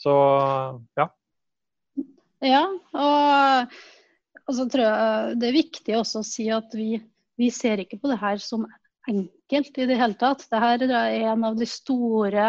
Så 0.00 0.14
ja. 0.98 1.10
Ja, 2.44 2.64
og, 2.92 3.76
og 4.46 4.54
så 4.54 4.66
tror 4.70 4.84
jeg 4.86 5.38
det 5.40 5.48
er 5.48 5.56
viktig 5.56 5.94
også 5.98 6.22
å 6.22 6.26
si 6.26 6.48
at 6.54 6.74
vi, 6.76 6.96
vi 7.38 7.48
ser 7.54 7.82
ikke 7.82 7.98
på 8.02 8.10
det 8.12 8.20
her 8.20 8.42
som 8.42 8.66
enkelt 9.06 9.78
i 9.78 9.86
det 9.88 9.98
hele 9.98 10.18
tatt. 10.18 10.44
Dette 10.50 10.76
er 10.98 11.32
en 11.32 11.46
av 11.46 11.56
de 11.58 11.66
store 11.68 12.46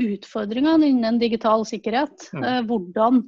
utfordringene 0.00 0.90
innen 0.92 1.20
digital 1.20 1.64
sikkerhet. 1.68 2.30
Mm. 2.32 2.44
Eh, 2.44 2.60
hvordan 2.68 3.22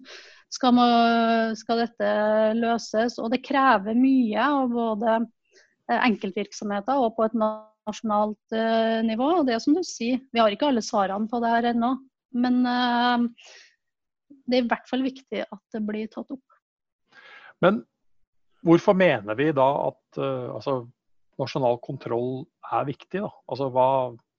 skal, 0.51 0.77
man, 0.77 1.57
skal, 1.59 1.85
dette 1.85 2.13
løses? 2.59 3.19
Og 3.21 3.33
det 3.33 3.43
krever 3.47 3.97
mye 3.99 4.47
av 4.47 4.73
både 4.75 5.17
eh, 5.21 5.99
enkeltvirksomheter 5.99 7.01
og 7.01 7.15
på 7.19 7.29
et 7.29 7.37
nasjonalt 7.41 8.57
uh, 8.57 9.01
nivå. 9.07 9.33
Og 9.41 9.49
det 9.49 9.57
er 9.57 9.65
som 9.65 9.77
du 9.77 9.85
sier, 9.87 10.23
vi 10.33 10.43
har 10.43 10.53
ikke 10.53 10.71
alle 10.71 10.85
svarene 10.85 11.31
på 11.31 11.41
det 11.43 11.53
her 11.53 11.73
ennå. 11.73 11.95
Men 12.41 12.61
uh, 12.65 13.29
det 14.47 14.61
er 14.61 14.65
i 14.65 14.71
hvert 14.71 14.89
fall 14.91 15.05
viktig 15.07 15.45
at 15.47 15.65
det 15.75 15.85
blir 15.87 16.11
tatt 16.13 16.31
opp. 16.33 16.45
Men 17.61 17.83
hvorfor 18.67 18.97
mener 18.97 19.39
vi 19.39 19.51
da 19.57 19.69
at 19.89 20.21
uh, 20.21 20.57
altså, 20.57 20.83
nasjonal 21.41 21.79
kontroll 21.85 22.45
er 22.73 22.89
viktig? 22.89 23.23
Da? 23.23 23.31
Altså, 23.51 23.71
hva, 23.75 23.87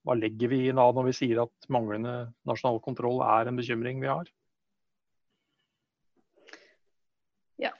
hva 0.06 0.18
legger 0.18 0.52
vi 0.52 0.66
i 0.68 0.76
da 0.76 0.86
når 0.94 1.10
vi 1.10 1.16
sier 1.16 1.42
at 1.44 1.72
manglende 1.72 2.32
nasjonal 2.48 2.80
kontroll 2.84 3.22
er 3.26 3.50
en 3.50 3.58
bekymring 3.58 4.02
vi 4.02 4.10
har? 4.12 4.30
Ja. 7.62 7.72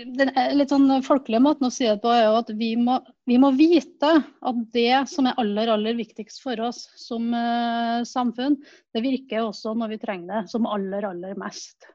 den 0.00 0.32
litt 0.56 0.72
sånn 0.72 0.90
folkelige 1.06 1.42
måten 1.44 1.68
å 1.68 1.72
si 1.74 1.86
det 1.88 1.98
på 2.02 2.12
er 2.14 2.26
jo 2.26 2.40
at 2.40 2.50
vi 2.56 2.72
må, 2.78 2.98
vi 3.30 3.38
må, 3.42 3.52
vite 3.58 4.12
at 4.22 4.64
det 4.74 5.04
som 5.10 5.28
er 5.30 5.38
aller 5.42 5.72
aller 5.74 5.98
viktigst 5.98 6.42
for 6.44 6.60
oss 6.66 6.86
som 6.98 7.30
uh, 7.34 8.02
samfunn, 8.08 8.58
det 8.94 9.04
virker 9.06 9.46
også 9.46 9.76
når 9.78 9.94
vi 9.94 10.02
trenger 10.02 10.34
det 10.34 10.44
som 10.54 10.68
aller 10.70 11.06
aller 11.10 11.38
mest. 11.38 11.90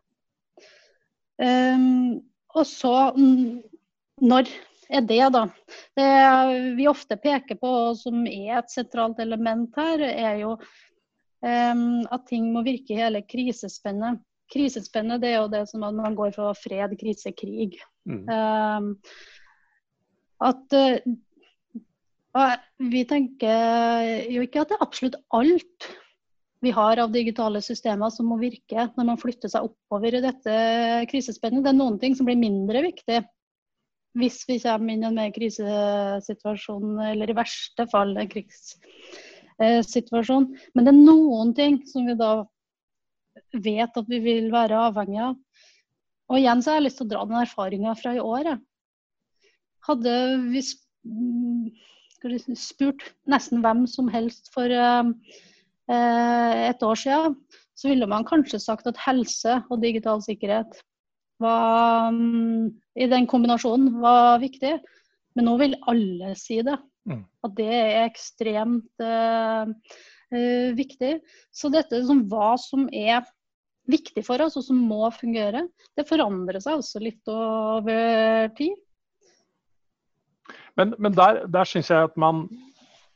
Um, 1.36 2.24
og 2.56 2.66
så, 2.68 2.96
når 4.22 4.50
er 4.90 5.02
det, 5.02 5.22
da? 5.34 5.44
Det 5.98 6.10
vi 6.78 6.88
ofte 6.88 7.18
peker 7.18 7.58
på, 7.60 7.72
som 7.98 8.26
er 8.30 8.60
et 8.60 8.72
sentralt 8.72 9.20
element 9.24 9.74
her, 9.80 10.04
er 10.06 10.40
jo 10.44 10.56
um, 10.56 12.06
at 12.14 12.26
ting 12.30 12.52
må 12.54 12.64
virke 12.66 12.94
i 12.94 13.02
hele 13.02 13.24
krisespennet. 13.26 14.22
Krisespennet 14.54 15.24
det 15.24 15.34
er 15.34 15.40
jo 15.40 15.52
det 15.52 15.64
som 15.72 15.84
at 15.88 15.96
man 15.98 16.18
går 16.18 16.36
fra 16.36 16.54
fred, 16.58 16.94
krise, 17.00 17.34
krig. 17.34 17.80
Mm. 18.06 18.26
Um, 18.30 18.92
at 20.46 20.76
uh, 20.78 20.98
Vi 22.92 23.06
tenker 23.08 24.28
jo 24.30 24.44
ikke 24.44 24.62
at 24.62 24.70
det 24.70 24.78
er 24.78 24.86
absolutt 24.86 25.16
alt 25.34 25.88
vi 26.64 26.72
har 26.72 26.98
av 27.02 27.12
digitale 27.12 27.62
systemer 27.62 28.10
som 28.14 28.26
må 28.32 28.38
virke 28.40 28.88
når 28.96 29.06
man 29.12 29.22
flytter 29.22 29.50
seg 29.52 29.66
oppover 29.68 30.16
i 30.16 30.24
dette 30.24 30.54
krisespennet. 31.12 31.64
Det 31.66 31.72
er 31.74 31.78
noen 31.78 32.00
ting 32.02 32.14
som 32.18 32.26
blir 32.28 32.40
mindre 32.40 32.82
viktig 32.86 33.20
hvis 34.16 34.38
vi 34.48 34.56
kommer 34.64 34.94
inn 34.94 35.04
i 35.04 35.08
en 35.10 35.18
mer 35.18 35.32
krisesituasjon, 35.36 37.00
eller 37.04 37.30
i 37.30 37.36
verste 37.36 37.84
fall 37.92 38.16
en 38.16 38.30
krigssituasjon. 38.32 40.46
Men 40.72 40.84
det 40.88 40.92
er 40.94 41.02
noen 41.02 41.52
ting 41.58 41.76
som 41.90 42.08
vi 42.08 42.16
da 42.20 42.32
vet 43.66 43.98
at 44.00 44.08
vi 44.08 44.20
vil 44.24 44.48
være 44.54 44.84
avhengig 44.88 45.20
av. 45.20 45.36
Og 46.32 46.36
igjen 46.40 46.62
så 46.64 46.72
har 46.72 46.78
jeg 46.80 46.86
lyst 46.88 46.98
til 47.02 47.08
å 47.10 47.12
dra 47.12 47.22
den 47.28 47.42
erfaringa 47.42 47.92
fra 48.00 48.12
i 48.16 48.24
år. 48.24 48.46
Hadde 49.86 50.14
vi 50.48 50.62
spurt 52.58 53.04
nesten 53.30 53.62
hvem 53.62 53.86
som 53.90 54.08
helst 54.10 54.50
for 54.56 54.72
eh, 54.72 55.04
et 55.92 56.82
år 56.84 56.98
siden, 56.98 57.36
så 57.78 57.90
ville 57.92 58.08
man 58.10 58.26
kanskje 58.26 58.58
sagt 58.64 58.88
at 58.90 59.00
helse 59.04 59.60
og 59.70 59.82
digital 59.84 60.24
sikkerhet 60.26 60.80
var, 61.44 62.16
i 62.96 63.08
den 63.12 63.28
kombinasjonen 63.28 64.00
var 64.02 64.40
viktig. 64.42 64.78
Men 65.36 65.50
nå 65.50 65.56
vil 65.60 65.76
alle 65.92 66.34
si 66.40 66.62
det. 66.64 66.78
Mm. 67.06 67.24
At 67.46 67.56
det 67.58 67.72
er 67.76 68.06
ekstremt 68.06 69.04
uh, 69.04 69.70
uh, 70.34 70.70
viktig. 70.78 71.18
Så 71.54 71.70
dette 71.74 72.02
som 72.08 72.24
hva 72.32 72.56
som 72.62 72.88
er 72.90 73.26
viktig 73.92 74.24
for 74.26 74.42
oss, 74.42 74.56
og 74.58 74.66
som 74.66 74.80
må 74.90 75.04
fungere. 75.14 75.68
Det 75.94 76.08
forandrer 76.10 76.64
seg 76.64 76.80
også 76.80 77.04
litt 77.04 77.30
over 77.30 78.50
tid. 78.58 78.74
Men, 80.80 80.96
men 81.00 81.14
der, 81.16 81.46
der 81.52 81.68
syns 81.70 81.92
jeg 81.92 82.10
at 82.10 82.18
man 82.20 82.48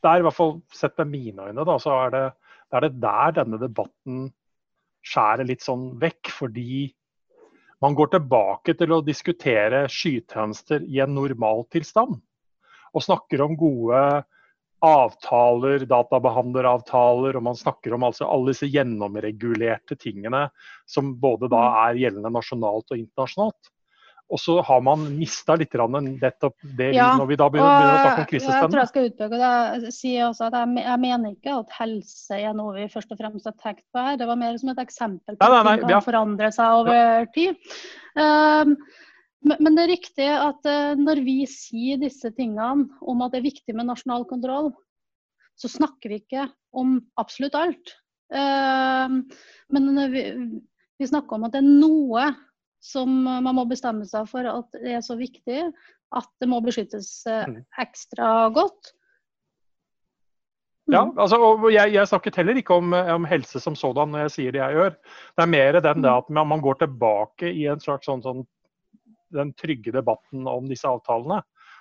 Der, 0.00 0.16
i 0.16 0.22
hvert 0.24 0.32
fall 0.32 0.54
sett 0.72 0.94
med 0.96 1.10
mine 1.12 1.50
øyne, 1.50 1.64
da, 1.68 1.74
så 1.76 1.92
er 2.06 2.12
det, 2.14 2.20
er 2.76 2.86
det 2.86 3.00
der 3.02 3.36
denne 3.40 3.60
debatten 3.60 4.28
skjærer 5.06 5.48
litt 5.48 5.64
sånn 5.64 5.92
vekk. 6.00 6.32
Fordi 6.36 6.86
man 7.80 7.96
går 7.96 8.12
tilbake 8.16 8.76
til 8.76 8.92
å 8.92 9.04
diskutere 9.04 9.86
skytjenester 9.88 10.84
i 10.84 11.00
en 11.04 11.14
normaltilstand. 11.16 12.18
Og 12.90 13.04
snakker 13.06 13.42
om 13.44 13.56
gode 13.58 14.02
avtaler, 14.80 15.84
databehandleravtaler, 15.88 17.36
og 17.36 17.44
man 17.44 17.58
snakker 17.58 17.94
om 17.94 18.06
altså 18.08 18.28
alle 18.28 18.54
disse 18.54 18.68
gjennomregulerte 18.70 19.96
tingene 20.00 20.46
som 20.88 21.12
både 21.20 21.50
da 21.52 21.60
mm. 21.60 21.76
er 21.84 22.00
gjeldende 22.04 22.32
nasjonalt 22.32 22.88
og 22.88 23.02
internasjonalt. 23.02 23.72
Og 24.30 24.38
så 24.38 24.56
har 24.62 24.82
man 24.86 25.02
mista 25.18 25.56
litt 25.58 25.72
nettopp 25.74 26.54
det 26.78 26.92
ja, 26.94 27.08
når 27.18 27.26
vi 27.32 27.38
da 27.40 27.48
begynner, 27.50 27.80
begynner 27.80 27.96
å 27.96 28.02
snakke 28.04 28.22
om 28.22 28.28
krisestemning. 28.30 28.60
Jeg 28.62 28.70
tror 28.70 28.80
jeg 28.80 28.90
skal 28.92 29.08
utbygge 29.08 29.40
det. 29.42 29.92
Si 29.96 30.12
også 30.22 30.46
at 30.46 30.56
jeg, 30.60 30.74
jeg, 30.84 31.00
mener 31.02 31.34
ikke 31.34 31.56
at 31.56 31.76
helse 31.80 32.38
er 32.38 32.56
noe 32.56 32.74
vi 32.76 32.88
først 32.92 33.14
og 33.14 33.18
fremst 33.18 33.50
har 33.50 33.56
tenkt 33.58 33.86
på 33.90 34.04
her. 34.06 34.18
Det 34.20 34.28
var 34.30 34.38
mer 34.38 34.58
som 34.62 34.70
et 34.70 34.82
eksempel 34.84 35.38
på 35.40 35.48
at 35.50 35.70
ting 35.72 35.86
kan 35.90 36.06
forandre 36.06 36.50
seg 36.54 36.82
over 36.82 37.30
tid. 37.34 37.78
Um, 38.14 38.76
men 39.40 39.76
det 39.76 39.82
er 39.82 39.94
riktig 39.94 40.28
at 40.28 40.66
eh, 40.68 40.98
når 41.00 41.22
vi 41.24 41.38
sier 41.48 42.00
disse 42.00 42.28
tingene 42.36 42.90
om 43.00 43.22
at 43.24 43.32
det 43.32 43.40
er 43.40 43.46
viktig 43.46 43.72
med 43.72 43.88
nasjonal 43.88 44.26
kontroll, 44.28 44.68
så 45.56 45.70
snakker 45.72 46.12
vi 46.12 46.18
ikke 46.20 46.44
om 46.76 46.98
absolutt 47.20 47.56
alt. 47.56 47.94
Eh, 48.36 49.16
men 49.72 50.02
vi, 50.12 50.24
vi 51.00 51.08
snakker 51.08 51.38
om 51.38 51.48
at 51.48 51.56
det 51.56 51.62
er 51.62 51.70
noe 51.70 52.26
som 52.80 53.10
man 53.24 53.54
må 53.56 53.66
bestemme 53.68 54.06
seg 54.08 54.28
for 54.30 54.46
at 54.48 54.80
det 54.80 54.96
er 54.96 55.02
så 55.04 55.16
viktig 55.18 55.66
at 56.16 56.30
det 56.42 56.48
må 56.50 56.58
beskyttes 56.64 57.10
eh, 57.30 57.46
mm. 57.48 57.60
ekstra 57.82 58.48
godt. 58.54 58.94
Ja, 60.90 61.04
altså, 61.06 61.38
og 61.38 61.68
jeg, 61.70 61.92
jeg, 61.94 62.08
snakket 62.10 62.40
heller 62.40 62.58
ikke 62.58 62.74
om, 62.80 62.92
om, 62.92 63.26
helse 63.30 63.60
som 63.62 63.76
sådan 63.78 64.10
når 64.10 64.24
jeg 64.24 64.32
sier 64.34 64.56
det 64.56 64.62
jeg 64.62 64.78
gjør. 64.78 64.96
Det 65.36 65.44
er 65.44 65.52
mer 65.52 65.78
den 65.78 66.02
det 66.02 66.10
mm. 66.10 66.16
at 66.16 66.32
man, 66.34 66.50
man 66.50 66.64
går 66.64 66.80
tilbake 66.80 67.52
i 67.52 67.68
en 67.70 67.82
slags 67.82 68.10
sånn, 68.10 68.24
sånn 68.24 68.42
den 69.30 69.52
trygge 69.54 69.94
debatten 69.94 70.48
om 70.50 70.66
disse 70.66 70.88
avtalene. 70.90 71.38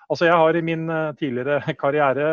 Altså 0.09 0.27
Jeg 0.29 0.37
har 0.41 0.57
i 0.57 0.65
min 0.65 0.89
eh, 0.93 1.11
tidligere 1.17 1.73
karriere 1.81 2.29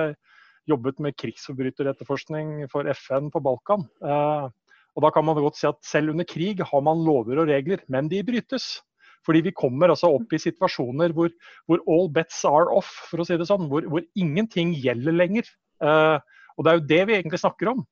jobbet 0.69 1.01
med 1.01 1.17
krigsforbryteretterforskning 1.17 2.67
for 2.73 2.89
FN 2.93 3.31
på 3.33 3.41
Balkan. 3.41 3.87
Eh, 4.05 4.49
og 4.97 5.05
da 5.05 5.13
kan 5.13 5.27
man 5.29 5.37
godt 5.37 5.59
si 5.61 5.69
at 5.69 5.79
selv 5.85 6.15
under 6.15 6.25
krig 6.29 6.63
har 6.65 6.85
man 6.85 7.03
lover 7.05 7.43
og 7.43 7.51
regler, 7.51 7.83
men 7.93 8.09
de 8.09 8.23
brytes. 8.25 8.79
Fordi 9.27 9.43
vi 9.45 9.53
kommer 9.57 9.91
altså 9.93 10.09
opp 10.15 10.33
i 10.33 10.41
situasjoner 10.41 11.13
hvor, 11.13 11.33
hvor 11.69 11.83
all 11.91 12.09
bets 12.15 12.39
are 12.49 12.71
off, 12.73 12.89
for 13.11 13.21
å 13.21 13.27
si 13.27 13.37
det 13.37 13.49
sånn. 13.49 13.67
Hvor, 13.69 13.85
hvor 13.91 14.05
ingenting 14.17 14.73
gjelder 14.79 15.17
lenger. 15.19 15.51
Uh, 15.83 16.17
og 16.57 16.65
det 16.65 16.73
er 16.73 16.79
jo 16.79 16.87
det 16.93 17.03
vi 17.11 17.17
egentlig 17.19 17.43
snakker 17.43 17.75
om. 17.75 17.83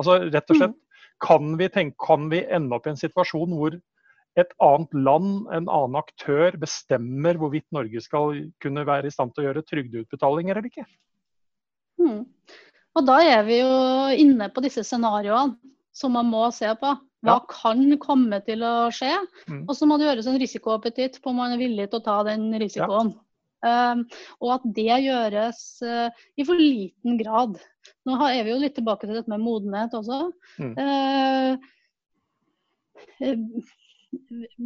Altså 0.00 0.20
rett 0.30 0.54
og 0.54 0.60
slett, 0.60 0.78
kan 1.24 1.52
vi, 1.60 1.68
tenke, 1.72 1.96
kan 2.00 2.30
vi 2.32 2.44
ende 2.44 2.76
opp 2.76 2.88
i 2.88 2.92
en 2.94 3.00
situasjon 3.00 3.52
hvor 3.56 3.76
et 4.36 4.52
annet 4.60 4.96
land, 4.96 5.30
en 5.48 5.68
annen 5.72 5.96
aktør, 5.98 6.56
bestemmer 6.60 7.38
hvorvidt 7.40 7.66
Norge 7.72 8.02
skal 8.04 8.36
kunne 8.62 8.84
være 8.88 9.08
i 9.08 9.14
stand 9.14 9.32
til 9.32 9.44
å 9.44 9.48
gjøre 9.48 9.64
trygdeutbetalinger 9.64 10.58
eller 10.60 10.68
ikke. 10.68 10.84
Mm. 12.00 12.20
Og 12.96 13.08
da 13.08 13.16
er 13.24 13.46
vi 13.48 13.62
jo 13.62 13.72
inne 14.24 14.48
på 14.52 14.64
disse 14.64 14.84
scenarioene 14.84 15.56
som 15.96 16.12
man 16.16 16.28
må 16.28 16.44
se 16.54 16.68
på. 16.80 16.94
Hva 17.26 17.38
ja. 17.40 17.44
kan 17.50 17.86
komme 18.02 18.40
til 18.46 18.62
å 18.66 18.88
skje? 18.94 19.14
Mm. 19.48 19.62
Og 19.64 19.72
så 19.78 19.88
må 19.88 19.96
det 19.98 20.10
gjøres 20.10 20.28
en 20.30 20.40
risikoappetitt 20.40 21.20
på 21.22 21.32
om 21.32 21.40
man 21.40 21.54
er 21.54 21.62
villig 21.62 21.88
til 21.90 21.98
å 22.00 22.06
ta 22.06 22.16
den 22.28 22.50
risikoen. 22.60 23.14
Ja. 23.14 23.22
Um, 23.66 24.04
og 24.44 24.50
at 24.58 24.66
det 24.76 24.98
gjøres 25.06 25.60
uh, 25.82 26.12
i 26.36 26.44
for 26.46 26.60
liten 26.60 27.16
grad. 27.18 27.56
Nå 28.06 28.18
er 28.28 28.44
vi 28.44 28.52
jo 28.52 28.60
litt 28.62 28.76
tilbake 28.76 29.08
til 29.08 29.16
dette 29.16 29.32
med 29.32 29.42
modenhet 29.42 29.96
også. 29.96 30.18
Mm. 30.60 30.74
Uh, 30.76 31.56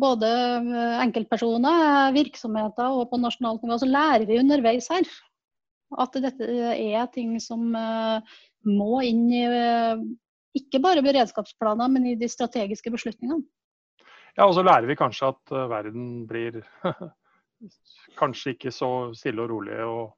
både 0.03 0.29
enkeltpersoner, 1.05 2.11
virksomheter 2.19 2.99
og 2.99 3.09
på 3.13 3.21
nasjonalt 3.23 3.63
nivå, 3.65 3.79
så 3.81 3.89
lærer 3.89 4.27
vi 4.29 4.41
underveis 4.43 4.91
her. 4.91 5.07
At 6.03 6.19
dette 6.23 6.47
er 6.75 7.07
ting 7.15 7.39
som 7.43 7.71
må 7.71 9.01
inn 9.07 9.25
i 9.35 9.45
ikke 10.57 10.81
bare 10.83 11.05
beredskapsplaner, 11.05 11.91
men 11.93 12.09
i 12.11 12.17
de 12.19 12.29
strategiske 12.31 12.93
beslutningene. 12.93 13.45
Ja, 14.37 14.47
og 14.47 14.55
så 14.57 14.65
lærer 14.65 14.87
vi 14.89 14.99
kanskje 14.99 15.33
at 15.33 15.55
verden 15.71 16.25
blir 16.31 16.61
kanskje 18.21 18.55
ikke 18.55 18.73
så 18.75 19.11
stille 19.17 19.45
og 19.45 19.53
rolig 19.53 19.79
og 19.85 20.13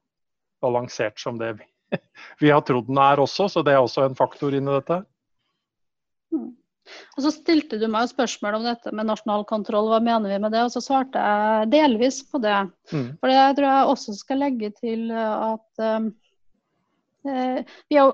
balansert 0.63 1.19
som 1.19 1.39
det 1.41 1.55
vi, 1.59 1.69
vi 2.41 2.51
har 2.53 2.63
trodd 2.65 2.89
den 2.89 3.01
er 3.01 3.21
også, 3.23 3.49
så 3.49 3.65
det 3.65 3.75
er 3.75 3.81
også 3.83 4.05
en 4.07 4.17
faktor 4.17 4.55
inni 4.55 4.73
dette. 4.77 5.01
Mm. 6.33 6.51
Og 7.15 7.23
Så 7.23 7.31
stilte 7.31 7.79
du 7.79 7.85
meg 7.91 8.09
spørsmål 8.11 8.57
om 8.57 8.65
dette 8.67 8.91
med 8.95 9.07
nasjonal 9.07 9.45
kontroll, 9.47 9.87
hva 9.91 10.01
mener 10.03 10.33
vi 10.33 10.39
med 10.43 10.51
det? 10.55 10.65
Og 10.65 10.73
så 10.73 10.81
svarte 10.83 11.21
jeg 11.21 11.69
delvis 11.71 12.19
på 12.27 12.41
det. 12.43 12.57
Mm. 12.91 13.07
For 13.21 13.31
det 13.31 13.43
tror 13.57 13.69
jeg 13.69 13.91
også 13.93 14.15
skal 14.17 14.43
legge 14.43 14.71
til 14.75 15.13
at 15.15 15.83
um, 15.83 16.09
eh, 17.29 17.77
vi 17.87 17.99
er 18.01 18.11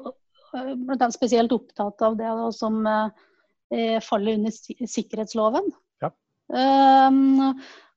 uh, 0.53 1.09
spesielt 1.13 1.53
opptatt 1.55 2.01
av 2.05 2.17
det 2.19 2.31
som 2.57 2.81
uh, 2.87 3.99
faller 4.05 4.39
under 4.39 4.87
sikkerhetsloven. 4.89 5.69
Ja. 6.01 6.09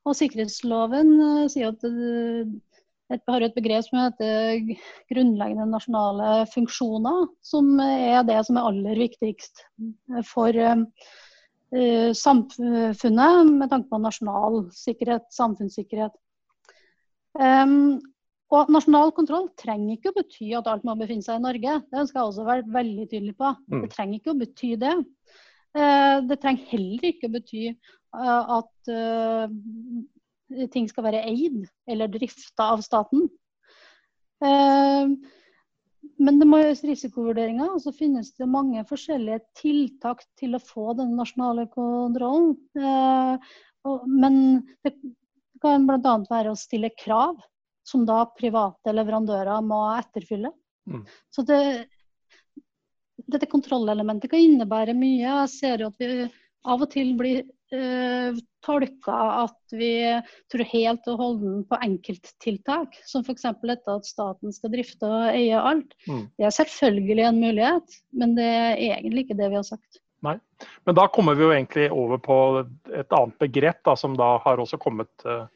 Og 0.03 0.17
sikkerhetsloven 0.19 1.15
sier 1.49 1.71
at 1.71 1.85
et, 1.87 3.23
har 3.25 3.45
et 3.45 3.55
begrep 3.55 3.87
som 3.87 4.01
heter 4.03 4.75
grunnleggende 5.09 5.65
nasjonale 5.71 6.43
funksjoner, 6.51 7.25
som 7.41 7.71
er 7.81 8.21
det 8.27 8.37
som 8.45 8.59
er 8.59 8.67
aller 8.69 8.99
viktigst 8.99 9.63
for 10.29 10.59
samfunnet 12.13 13.49
med 13.49 13.71
tanke 13.71 13.89
på 13.89 14.01
nasjonal 14.03 14.59
sikkerhet, 14.77 15.25
samfunnssikkerhet. 15.33 16.13
Um, 17.33 17.97
og 18.53 18.71
Nasjonal 18.73 19.13
kontroll 19.17 19.47
trenger 19.59 19.97
ikke 19.97 20.11
å 20.11 20.17
bety 20.17 20.51
at 20.57 20.69
alt 20.69 20.85
må 20.87 20.95
befinne 20.99 21.25
seg 21.25 21.39
i 21.39 21.43
Norge. 21.43 21.77
Det 21.89 22.07
skal 22.09 22.19
jeg 22.19 22.31
også 22.31 22.47
være 22.47 22.73
veldig 22.75 23.07
tydelig 23.09 23.35
på. 23.39 23.53
Mm. 23.71 23.83
Det 23.83 23.91
trenger 23.95 24.19
ikke 24.19 24.33
å 24.33 24.39
bety 24.41 24.73
det. 24.83 24.95
Uh, 25.73 26.17
det 26.29 26.37
trenger 26.41 26.69
heller 26.69 27.07
ikke 27.09 27.29
å 27.31 27.33
bety 27.33 27.63
uh, 27.73 28.59
at 28.59 28.91
ting 30.73 30.85
skal 30.89 31.07
være 31.07 31.23
eid 31.25 31.63
eller 31.89 32.11
drifta 32.11 32.69
av 32.75 32.83
staten. 32.85 33.25
Eh, 34.43 35.13
men 36.23 36.39
det 36.39 36.47
må 36.47 36.59
gjøres 36.59 36.83
risikovurderinger, 36.87 37.73
og 37.73 37.81
så 37.83 37.93
finnes 37.95 38.33
det 38.37 38.49
mange 38.49 38.83
forskjellige 38.89 39.43
tiltak 39.59 40.23
til 40.39 40.57
å 40.57 40.63
få 40.63 40.93
den 40.99 41.15
nasjonale 41.19 41.65
kontrollen. 41.73 42.53
Eh, 42.77 43.53
men 44.07 44.37
det 44.85 44.95
kan 45.63 45.87
bl.a. 45.87 46.17
være 46.29 46.51
å 46.51 46.59
stille 46.59 46.91
krav 46.99 47.39
som 47.87 48.05
da 48.07 48.23
private 48.37 48.93
leverandører 48.95 49.63
må 49.65 49.81
etterfylle. 49.97 50.53
Mm. 50.89 51.03
Så 51.31 51.45
det, 51.47 51.59
dette 53.27 53.49
kontrollelementet 53.51 54.31
kan 54.31 54.43
innebære 54.43 54.95
mye. 54.97 55.23
Jeg 55.23 55.51
ser 55.53 55.83
jo 55.83 55.91
at 55.91 56.01
vi 56.01 56.25
av 56.63 56.83
og 56.85 56.91
til 56.93 57.11
blir 57.19 57.41
eh, 57.75 58.37
tolka 58.63 59.17
at 59.43 59.75
vi 59.75 59.93
tror 60.51 60.63
helt 60.71 61.09
og 61.11 61.19
holdent 61.19 61.67
på 61.69 61.79
enkelttiltak, 61.87 62.95
som 63.07 63.25
f.eks. 63.25 63.49
dette 63.63 63.97
at 63.97 64.07
staten 64.07 64.55
skal 64.55 64.71
drifte 64.73 65.09
og 65.09 65.25
eie 65.33 65.59
alt. 65.59 65.91
Mm. 66.07 66.23
Det 66.39 66.47
er 66.47 66.55
selvfølgelig 66.55 67.27
en 67.27 67.43
mulighet, 67.43 67.99
men 68.15 68.37
det 68.39 68.47
er 68.47 68.79
egentlig 68.93 69.27
ikke 69.27 69.39
det 69.41 69.51
vi 69.51 69.59
har 69.59 69.67
sagt. 69.67 69.99
Nei, 70.23 70.37
Men 70.87 70.95
da 70.95 71.09
kommer 71.11 71.35
vi 71.35 71.43
jo 71.43 71.51
egentlig 71.51 71.89
over 71.91 72.19
på 72.23 72.35
et 72.95 73.11
annet 73.11 73.39
begrep 73.43 73.81
da, 73.83 73.97
som 73.99 74.15
da 74.15 74.37
har 74.45 74.61
også 74.63 74.79
kommet 74.79 75.25
uh, 75.27 75.49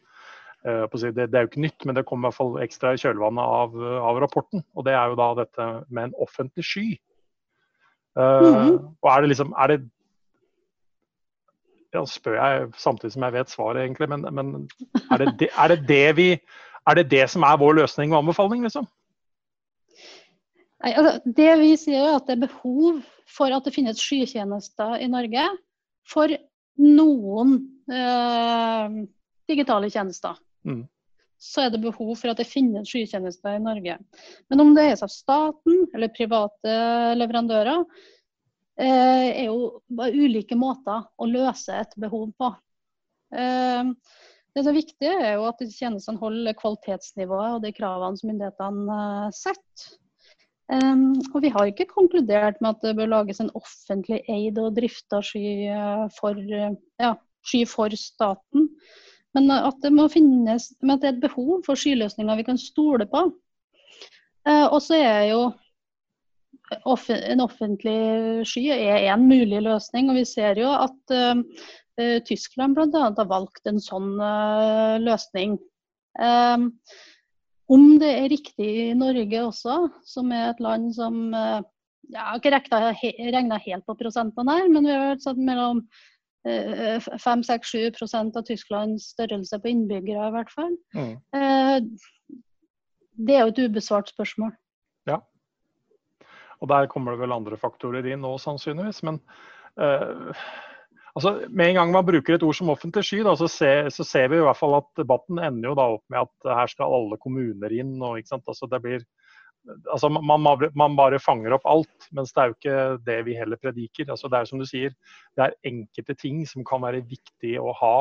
det, 0.68 1.16
det, 1.16 1.28
er 1.32 1.46
jo 1.46 1.50
ikke 1.50 1.64
nytt, 1.64 1.86
men 1.86 1.96
det 1.96 2.06
kommer 2.08 2.28
i 2.28 2.32
hvert 2.32 2.38
fall 2.38 2.58
ekstra 2.64 2.94
i 2.94 3.02
kjølvannet 3.02 3.54
av, 3.60 3.76
av, 4.04 4.20
rapporten. 4.24 4.66
Og 4.76 4.86
det 4.88 4.96
er 4.98 5.12
jo 5.12 5.20
da 5.20 5.28
dette 5.40 5.68
med 5.88 6.10
en 6.10 6.18
offentlig 6.24 6.66
sky. 6.66 6.88
Mm. 8.18 8.80
og 8.98 9.08
er 9.12 9.22
det 9.22 9.28
liksom, 9.30 9.52
er 9.62 9.70
det 9.70 9.76
ja, 11.94 12.02
spør 12.10 12.34
jeg 12.34 12.70
samtidig 12.82 13.14
som 13.14 13.26
jeg 13.28 13.36
vet 13.36 13.52
svaret, 13.52 13.84
egentlig. 13.84 14.10
Men, 14.10 14.26
men 14.34 14.54
er, 15.12 15.22
det 15.22 15.34
det, 15.40 15.50
er, 15.54 15.74
det 15.74 15.88
det 15.88 16.16
vi, 16.18 16.30
er 16.88 17.00
det 17.00 17.10
det 17.12 17.26
som 17.32 17.46
er 17.48 17.60
vår 17.62 17.78
løsning 17.82 18.14
og 18.14 18.24
anbefaling, 18.24 18.66
liksom? 18.66 18.88
Nei, 20.84 20.94
altså, 20.94 21.32
det 21.38 21.54
vi 21.62 21.72
sier 21.80 22.04
er 22.04 22.18
at 22.20 22.28
det 22.28 22.38
er 22.38 22.48
behov 22.48 23.00
for 23.38 23.54
at 23.54 23.66
det 23.66 23.74
finnes 23.76 24.02
skytjenester 24.02 25.00
i 25.02 25.08
Norge 25.10 25.46
for 26.08 26.32
noen 26.78 27.56
eh, 27.90 29.00
digitale 29.50 29.90
tjenester. 29.90 30.38
Mm. 30.68 30.84
Så 31.38 31.64
er 31.64 31.72
det 31.74 31.84
behov 31.84 32.16
for 32.18 32.34
at 32.34 32.40
det 32.42 32.50
finnes 32.50 32.90
skytjenester 32.90 33.60
i 33.60 33.64
Norge. 33.64 33.98
Men 34.50 34.64
om 34.64 34.72
det 34.74 34.88
er 34.88 35.04
av 35.06 35.12
staten 35.14 35.84
eller 35.94 36.14
private 36.16 36.78
leverandører, 37.18 37.84
Eh, 38.78 39.28
er 39.42 39.48
jo 39.50 39.82
ulike 39.90 40.56
måter 40.58 41.08
å 41.18 41.26
løse 41.26 41.74
et 41.82 41.96
behov 41.98 42.30
på. 42.38 42.52
Eh, 43.34 43.88
det 44.54 44.64
som 44.64 44.70
er 44.70 44.78
viktig, 44.78 45.10
er 45.10 45.32
jo 45.40 45.48
at 45.50 45.64
tjenestene 45.66 46.22
holder 46.22 46.58
kvalitetsnivået 46.60 47.56
og 47.56 47.64
de 47.66 47.72
kravene 47.74 48.20
som 48.20 48.30
myndighetene 48.30 49.00
eh, 49.00 49.32
setter. 49.38 49.96
Um, 50.68 51.14
og 51.32 51.38
vi 51.46 51.50
har 51.54 51.70
ikke 51.70 51.86
konkludert 51.88 52.58
med 52.60 52.74
at 52.74 52.82
det 52.84 52.98
bør 52.98 53.08
lages 53.08 53.38
en 53.40 53.54
offentlig 53.56 54.18
eid 54.28 54.58
og 54.60 54.74
drifta 54.76 55.22
sky 55.24 55.64
ja, 55.64 57.14
sky 57.48 57.62
for 57.72 57.96
staten. 57.96 58.66
Men 59.36 59.52
at 59.52 59.82
det 59.84 59.92
må 59.94 60.08
finnes 60.10 60.72
men 60.82 60.96
at 60.96 61.04
det 61.04 61.10
er 61.10 61.16
et 61.18 61.26
behov 61.28 61.62
for 61.66 61.80
skyløsninger 61.80 62.40
vi 62.40 62.46
kan 62.48 62.60
stole 62.62 63.06
på. 63.10 63.28
Uh, 64.48 64.68
og 64.72 64.80
så 64.84 65.00
er 65.02 65.24
jo 65.32 65.42
en 66.68 67.42
offentlig 67.44 68.46
sky 68.48 68.68
er 68.72 69.14
en 69.14 69.28
mulig 69.28 69.62
løsning. 69.64 70.10
og 70.10 70.16
Vi 70.16 70.26
ser 70.26 70.60
jo 70.60 70.72
at 70.72 71.14
uh, 71.14 72.20
Tyskland 72.26 72.76
bl.a. 72.76 73.10
har 73.18 73.30
valgt 73.30 73.68
en 73.68 73.80
sånn 73.80 74.18
uh, 74.20 74.98
løsning. 75.00 75.58
Um, 76.20 76.72
om 77.70 77.98
det 78.00 78.10
er 78.10 78.30
riktig 78.32 78.70
i 78.90 78.94
Norge 78.98 79.42
også, 79.44 79.80
som 80.08 80.32
er 80.32 80.52
et 80.52 80.62
land 80.64 80.94
som 80.96 81.34
uh, 81.36 81.62
Jeg 82.08 82.24
har 82.24 82.40
ikke 82.40 83.32
regna 83.36 83.58
helt 83.60 83.86
på 83.86 83.98
prosentene 84.00 84.54
her, 84.60 84.70
men 84.72 84.88
vi 84.88 84.94
har 84.96 85.20
satt 85.20 85.38
mellom 85.38 85.84
5-6-7% 86.46 88.38
av 88.40 88.46
Tysklands 88.48 89.10
størrelse 89.16 89.58
på 89.64 89.72
innbyggere, 89.74 90.30
i 90.30 90.36
hvert 90.36 90.54
fall. 90.54 90.76
Mm. 90.96 91.90
Det 93.18 93.36
er 93.36 93.42
jo 93.42 93.52
et 93.52 93.64
ubesvart 93.66 94.14
spørsmål. 94.14 94.54
Ja, 95.10 95.18
og 96.62 96.70
Der 96.70 96.90
kommer 96.90 97.14
det 97.14 97.22
vel 97.22 97.36
andre 97.36 97.58
faktorer 97.60 98.06
inn 98.10 98.24
nå, 98.26 98.34
sannsynligvis. 98.42 99.04
Men 99.06 99.20
uh, 99.80 100.34
altså, 101.14 101.36
med 101.50 101.72
en 101.72 101.80
gang 101.82 101.94
man 101.94 102.08
bruker 102.08 102.38
et 102.38 102.46
ord 102.46 102.58
som 102.58 102.72
offentlig 102.74 103.06
sky, 103.06 103.22
da, 103.28 103.36
så, 103.38 103.50
ser, 103.52 103.92
så, 103.94 104.06
ser 104.08 104.32
vi 104.32 104.40
i 104.40 104.46
hvert 104.46 104.60
fall 104.60 104.78
at 104.80 104.90
debatten 105.00 105.42
ender 105.42 105.72
jo 105.72 105.78
da 105.78 105.90
opp 105.98 106.06
med 106.14 106.26
at 106.26 106.52
her 106.62 106.74
skal 106.74 106.98
alle 107.00 107.20
kommuner 107.22 107.74
inn. 107.78 107.96
Og, 108.02 108.22
altså, 108.40 108.70
det 108.72 108.82
blir, 108.86 109.06
altså, 109.92 110.10
man, 110.10 110.44
man, 110.44 110.96
bare 110.98 111.20
fanger 111.24 111.58
opp 111.58 111.68
alt, 111.70 112.10
mens 112.16 112.34
det 112.34 112.42
er 112.42 112.50
jo 112.50 112.58
ikke 112.58 112.80
det 113.08 113.18
vi 113.28 113.36
heller 113.38 113.60
prediker. 113.62 114.10
Altså, 114.14 114.32
det 114.32 114.40
er 114.40 114.50
som 114.50 114.62
du 114.62 114.68
sier, 114.70 114.96
det 115.38 115.46
er 115.46 115.60
enkelte 115.68 116.18
ting 116.18 116.42
som 116.50 116.66
kan 116.68 116.84
være 116.86 117.06
viktig 117.08 117.58
å 117.62 117.76
ha 117.82 117.96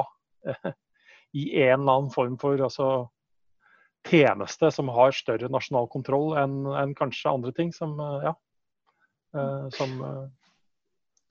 i 1.36 1.50
en 1.66 1.82
eller 1.82 1.92
annen 1.92 2.10
form 2.14 2.38
for 2.40 2.60
altså, 2.62 2.90
tjeneste 4.06 4.70
som 4.70 4.90
har 4.94 5.14
større 5.16 5.50
nasjonal 5.50 5.88
kontroll 5.90 6.36
enn, 6.38 6.62
en 6.78 6.94
kanskje 6.98 7.32
andre 7.32 7.52
ting. 7.56 7.72
som, 7.74 7.98
ja, 8.22 8.36
Eh, 9.36 9.68
som 9.70 10.02
eh, 10.04 10.26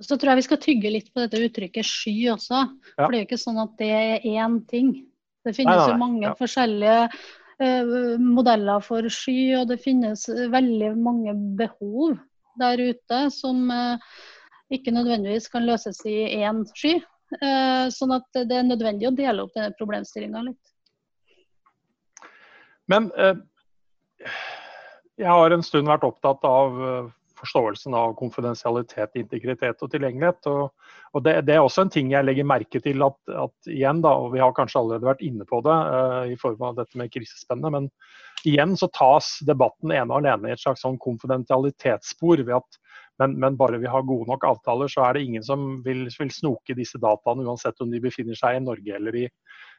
så 0.04 0.18
tror 0.20 0.34
jeg 0.34 0.42
vi 0.42 0.46
skal 0.50 0.60
tygge 0.60 0.92
litt 0.92 1.14
på 1.14 1.24
dette 1.24 1.40
uttrykket 1.40 1.88
sky 1.88 2.16
også. 2.34 2.66
Ja. 2.98 3.06
For 3.06 3.14
det 3.14 3.18
er 3.18 3.22
jo 3.22 3.28
ikke 3.30 3.40
sånn 3.46 3.62
at 3.64 3.78
det 3.80 3.92
er 3.96 4.26
én 4.28 4.58
ting. 4.68 4.90
Det 5.46 5.54
finnes 5.56 5.72
nei, 5.72 5.78
nei, 5.78 5.86
nei. 5.86 5.94
jo 5.94 6.02
mange 6.02 6.26
ja. 6.26 6.34
forskjellige 6.36 6.98
modeller 8.20 8.82
for 8.84 9.08
sky, 9.12 9.56
og 9.60 9.70
det 9.70 9.80
finnes 9.84 10.26
veldig 10.28 10.92
mange 11.00 11.36
behov 11.60 12.18
der 12.60 12.82
ute 12.92 13.20
som 13.32 13.70
uh, 13.72 14.00
ikke 14.74 14.94
nødvendigvis 14.96 15.48
kan 15.54 15.68
løses 15.68 16.02
i 16.10 16.18
én 16.42 16.64
sky. 16.72 16.98
Sånn 17.92 18.14
at 18.14 18.28
det 18.38 18.54
er 18.54 18.68
nødvendig 18.68 19.08
å 19.10 19.16
dele 19.18 19.44
opp 19.44 19.54
denne 19.56 19.74
problemstillinga 19.80 20.44
litt. 20.46 20.72
Men 22.86 23.08
jeg 25.18 25.26
har 25.26 25.56
en 25.56 25.66
stund 25.66 25.90
vært 25.90 26.06
opptatt 26.06 26.46
av 26.46 26.78
forståelsen 27.40 27.96
av 27.98 28.14
konfidensialitet, 28.20 29.16
integritet 29.20 29.82
og 29.84 29.92
tilgjengelighet. 29.92 30.48
Og, 30.52 30.92
og 31.14 31.26
det, 31.26 31.38
det, 31.48 31.56
er 31.56 31.64
også 31.64 31.86
en 31.86 31.94
ting 31.94 32.12
jeg 32.14 32.28
legger 32.28 32.48
merke 32.48 32.82
til 32.84 33.04
at, 33.06 33.18
at 33.46 33.72
igjen, 33.72 34.02
da, 34.06 34.14
og 34.22 34.34
vi 34.36 34.44
har 34.44 34.56
kanskje 34.58 34.82
allerede 34.82 35.10
vært 35.10 35.26
inne 35.26 35.48
på 35.50 35.62
det 35.66 35.76
uh, 35.76 36.24
i 36.32 36.38
form 36.42 36.64
av 36.70 36.80
dette 36.80 37.00
med 37.00 37.12
krisespennet, 37.14 37.76
men 37.76 37.90
igjen 38.46 38.76
så 38.80 38.90
tas 38.94 39.36
debatten 39.48 39.94
ene 39.96 40.10
og 40.12 40.22
alene 40.22 40.52
i 40.52 40.56
et 40.56 40.64
slags 40.64 40.86
sånn 40.86 41.00
konfidentialitetsspor. 41.02 42.46
ved 42.46 42.58
at 42.60 42.82
men, 43.22 43.38
men, 43.40 43.56
bare 43.56 43.80
vi 43.80 43.88
har 43.88 44.04
gode 44.04 44.28
nok 44.28 44.44
avtaler, 44.48 44.92
så 44.92 45.06
er 45.06 45.16
det 45.16 45.24
ingen 45.24 45.44
som 45.46 45.80
vil, 45.86 46.06
vil 46.20 46.32
snoke 46.36 46.76
disse 46.76 47.00
dataene, 47.00 47.46
uansett 47.48 47.80
om 47.84 47.92
de 47.92 48.02
befinner 48.04 48.36
seg 48.36 48.58
i 48.58 48.64
Norge 48.66 48.98
eller 48.98 49.22
i 49.24 49.26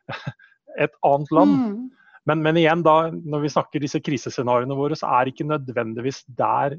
et 0.84 0.96
annet 1.04 1.34
land. 1.36 1.56
Mm. 1.60 2.06
Men, 2.26 2.42
men, 2.42 2.58
igjen, 2.58 2.82
da, 2.86 2.96
når 3.12 3.44
vi 3.44 3.52
snakker 3.54 3.82
disse 3.82 4.00
krisescenarioene 4.02 4.78
våre, 4.78 4.96
så 4.98 5.10
er 5.14 5.26
det 5.26 5.36
ikke 5.36 5.50
nødvendigvis 5.52 6.24
der 6.38 6.74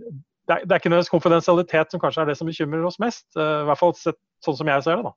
det 0.47 0.55
er, 0.55 0.63
det 0.63 0.73
er 0.73 0.79
ikke 0.79 0.91
nødvendigvis 0.91 1.13
konfidensialitet 1.13 1.93
som 1.93 2.01
kanskje 2.01 2.23
er 2.23 2.29
det 2.31 2.37
som 2.39 2.49
bekymrer 2.49 2.85
oss 2.87 2.99
mest. 3.03 3.25
Uh, 3.35 3.63
I 3.63 3.67
hvert 3.69 3.81
fall 3.81 3.95
sett, 3.99 4.19
sånn 4.45 4.57
som 4.59 4.71
jeg 4.71 4.85
ser 4.85 5.01
det. 5.01 5.09
da. 5.09 5.15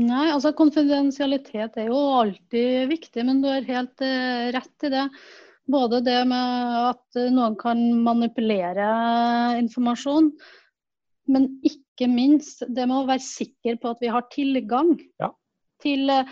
Nei, 0.00 0.26
altså 0.30 0.52
konfidensialitet 0.54 1.78
er 1.82 1.90
jo 1.90 1.98
alltid 2.20 2.90
viktig, 2.92 3.24
men 3.26 3.42
du 3.42 3.50
har 3.50 3.66
helt 3.66 4.04
uh, 4.06 4.50
rett 4.54 4.86
i 4.86 4.92
det. 4.94 5.06
Både 5.70 6.00
det 6.06 6.20
med 6.30 6.78
at 6.80 7.20
noen 7.30 7.56
kan 7.58 7.82
manipulere 8.02 8.86
informasjon, 9.60 10.32
men 11.30 11.50
ikke 11.66 12.08
minst 12.10 12.64
det 12.66 12.86
med 12.86 13.02
å 13.02 13.10
være 13.10 13.22
sikker 13.22 13.76
på 13.82 13.92
at 13.92 14.00
vi 14.02 14.10
har 14.10 14.26
tilgang 14.34 14.96
ja. 15.22 15.30
til 15.82 16.10
uh, 16.10 16.26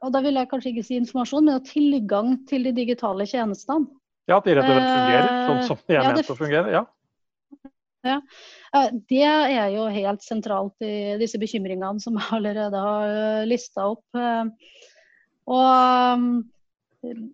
og 0.00 0.12
da 0.14 0.22
vil 0.24 0.38
jeg 0.38 0.48
kanskje 0.48 0.70
ikke 0.72 0.86
si 0.86 0.96
informasjon, 0.96 1.48
men 1.48 1.64
tilgang 1.66 2.36
til 2.48 2.64
de 2.64 2.72
digitale 2.76 3.26
tjenestene. 3.28 3.88
Ja, 4.30 4.38
at 4.38 4.46
de 4.46 4.54
rett 4.54 4.68
og 4.68 4.76
slett 4.76 4.90
fungerer 4.94 5.28
sånn 5.48 5.62
som 5.66 5.78
de 5.82 5.96
er 5.96 6.04
ja, 6.04 6.14
ment 6.14 6.30
å 6.30 6.38
fungere? 6.38 6.74
Ja. 6.74 6.84
ja. 8.06 8.18
Det 9.10 9.24
er 9.26 9.72
jo 9.74 9.88
helt 9.90 10.22
sentralt 10.22 10.86
i 10.86 11.18
disse 11.18 11.40
bekymringene 11.42 12.02
som 12.02 12.18
jeg 12.20 12.30
allerede 12.38 12.84
har 12.84 13.14
eh, 13.16 13.48
lista 13.50 13.88
opp. 13.90 14.06
Eh. 14.14 14.76
Og 15.50 16.22
mm, 16.22 17.24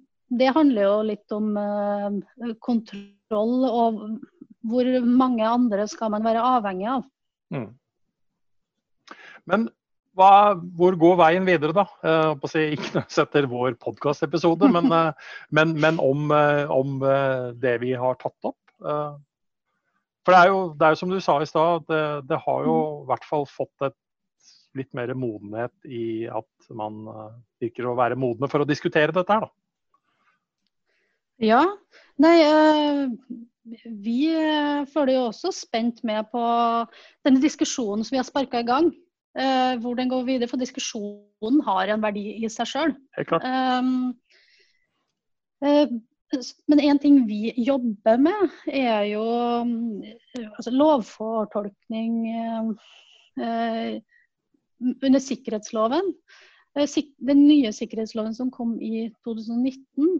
det 0.40 0.54
handler 0.56 0.88
jo 0.88 0.94
litt 1.10 1.36
om 1.36 1.52
eh, 1.60 2.54
kontroll 2.64 3.68
og 3.68 4.00
hvor 4.66 4.88
mange 5.04 5.46
andre 5.46 5.84
skal 5.90 6.10
man 6.16 6.24
være 6.26 6.42
avhengig 6.56 6.88
av. 6.96 7.04
Mm. 7.54 7.68
Men 9.46 9.68
hva, 10.16 10.56
hvor 10.76 10.96
går 10.98 11.18
veien 11.20 11.46
videre, 11.46 11.74
da? 11.76 11.84
Uh, 12.00 12.48
si, 12.50 12.62
ikke 12.76 13.04
etter 13.04 13.48
vår 13.50 13.76
podkastepisode, 13.82 14.70
men, 14.72 14.88
uh, 14.92 15.36
men, 15.54 15.74
men, 15.82 16.00
om, 16.02 16.30
uh, 16.32 16.64
om 16.72 16.98
det 17.60 17.76
vi 17.84 17.92
har 17.98 18.18
tatt 18.20 18.48
opp. 18.48 18.58
for 20.26 20.34
det 20.34 20.38
er, 20.40 20.48
jo, 20.50 20.58
det 20.74 20.86
er 20.86 20.94
jo 20.94 20.98
som 21.00 21.12
du 21.12 21.20
sa 21.22 21.36
i 21.40 21.48
stad, 21.48 21.86
det, 21.88 22.02
det, 22.30 22.40
har 22.44 22.64
jo 22.66 22.76
i 23.04 23.06
hvert 23.10 23.28
fall 23.28 23.46
fått 23.48 23.86
et 23.86 23.96
litt 24.76 24.90
mer 24.96 25.12
modenhet 25.16 25.72
i 25.88 26.26
at 26.28 26.72
man 26.76 27.06
virker 27.62 27.86
å 27.88 27.94
være 27.96 28.18
modne 28.20 28.50
for 28.52 28.60
å 28.60 28.68
diskutere 28.68 29.14
dette 29.14 29.32
her, 29.32 29.46
da. 29.46 29.52
Ja. 31.46 31.62
Nei, 32.20 32.34
vi 33.84 34.18
følger 34.92 35.14
jo 35.14 35.24
også 35.30 35.52
spent 35.54 36.02
med 36.04 36.28
på 36.32 36.44
denne 37.24 37.40
diskusjonen 37.40 38.04
som 38.04 38.16
vi 38.16 38.20
har 38.20 38.28
sparka 38.28 38.60
i 38.60 38.68
gang. 38.68 38.92
Uh, 39.36 39.76
hvor 39.82 39.94
den 39.98 40.08
går 40.08 40.24
videre. 40.24 40.48
For 40.48 40.60
diskusjonen 40.60 41.60
har 41.66 41.92
en 41.92 42.04
verdi 42.04 42.38
i 42.40 42.48
seg 42.52 42.70
sjøl. 42.70 42.94
Um, 43.44 44.14
uh, 45.60 45.88
men 46.72 46.80
en 46.82 47.00
ting 47.02 47.18
vi 47.28 47.52
jobber 47.60 48.16
med, 48.18 48.54
er 48.72 49.04
jo 49.12 49.22
um, 49.62 50.00
altså 50.48 50.72
lovfortolkning 50.74 52.16
eh, 52.32 54.00
under 55.06 55.22
sikkerhetsloven. 55.22 56.10
Den 56.74 57.44
nye 57.46 57.70
sikkerhetsloven 57.72 58.34
som 58.34 58.50
kom 58.50 58.74
i 58.82 59.06
2019, 59.24 60.18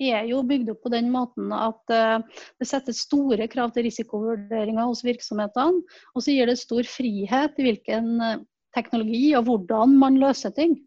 er 0.00 0.24
jo 0.30 0.42
bygd 0.46 0.70
opp 0.72 0.82
på 0.86 0.92
den 0.92 1.10
måten 1.12 1.52
at 1.52 1.92
uh, 1.92 2.22
det 2.60 2.68
settes 2.68 3.02
store 3.06 3.48
krav 3.52 3.72
til 3.74 3.86
risikovurderinger 3.88 4.88
hos 4.88 5.04
virksomhetene. 5.06 5.82
Og 6.14 6.24
så 6.24 6.34
gir 6.34 6.50
det 6.50 6.58
stor 6.60 6.84
frihet 6.88 7.60
i 7.60 7.66
hvilken 7.68 8.06
uh, 8.22 8.38
teknologi 8.76 9.28
og 9.38 9.48
hvordan 9.48 9.96
man 10.00 10.20
løser 10.22 10.54
ting. 10.56 10.78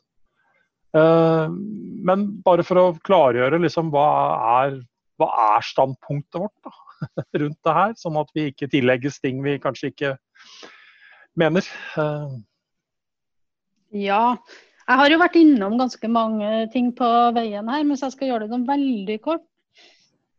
Eh, 0.97 1.49
men 2.09 2.29
bare 2.45 2.65
for 2.65 2.81
å 2.81 2.87
klargjøre 3.05 3.61
liksom, 3.65 3.91
hva, 3.93 4.07
er, 4.63 4.79
hva 5.21 5.29
er 5.57 5.67
standpunktet 5.67 6.41
vårt 6.41 6.57
da, 6.65 6.73
rundt 7.43 7.61
det 7.67 7.77
her, 7.81 7.97
sånn 8.01 8.17
at 8.21 8.33
vi 8.37 8.49
ikke 8.53 8.71
tillegges 8.73 9.21
ting 9.25 9.43
vi 9.45 9.59
kanskje 9.63 9.93
ikke 9.93 10.15
mener. 11.39 11.69
Eh, 12.01 12.39
ja, 14.07 14.23
jeg 14.89 15.01
har 15.03 15.13
jo 15.13 15.21
vært 15.21 15.39
innom 15.41 15.77
ganske 15.81 16.11
mange 16.13 16.49
ting 16.73 16.91
på 16.97 17.13
veien 17.37 17.69
her, 17.69 17.85
men 17.85 17.95
hvis 17.95 18.07
jeg 18.07 18.17
skal 18.17 18.33
gjøre 18.33 18.51
det 18.51 18.65
veldig 18.69 19.21
kort, 19.25 19.47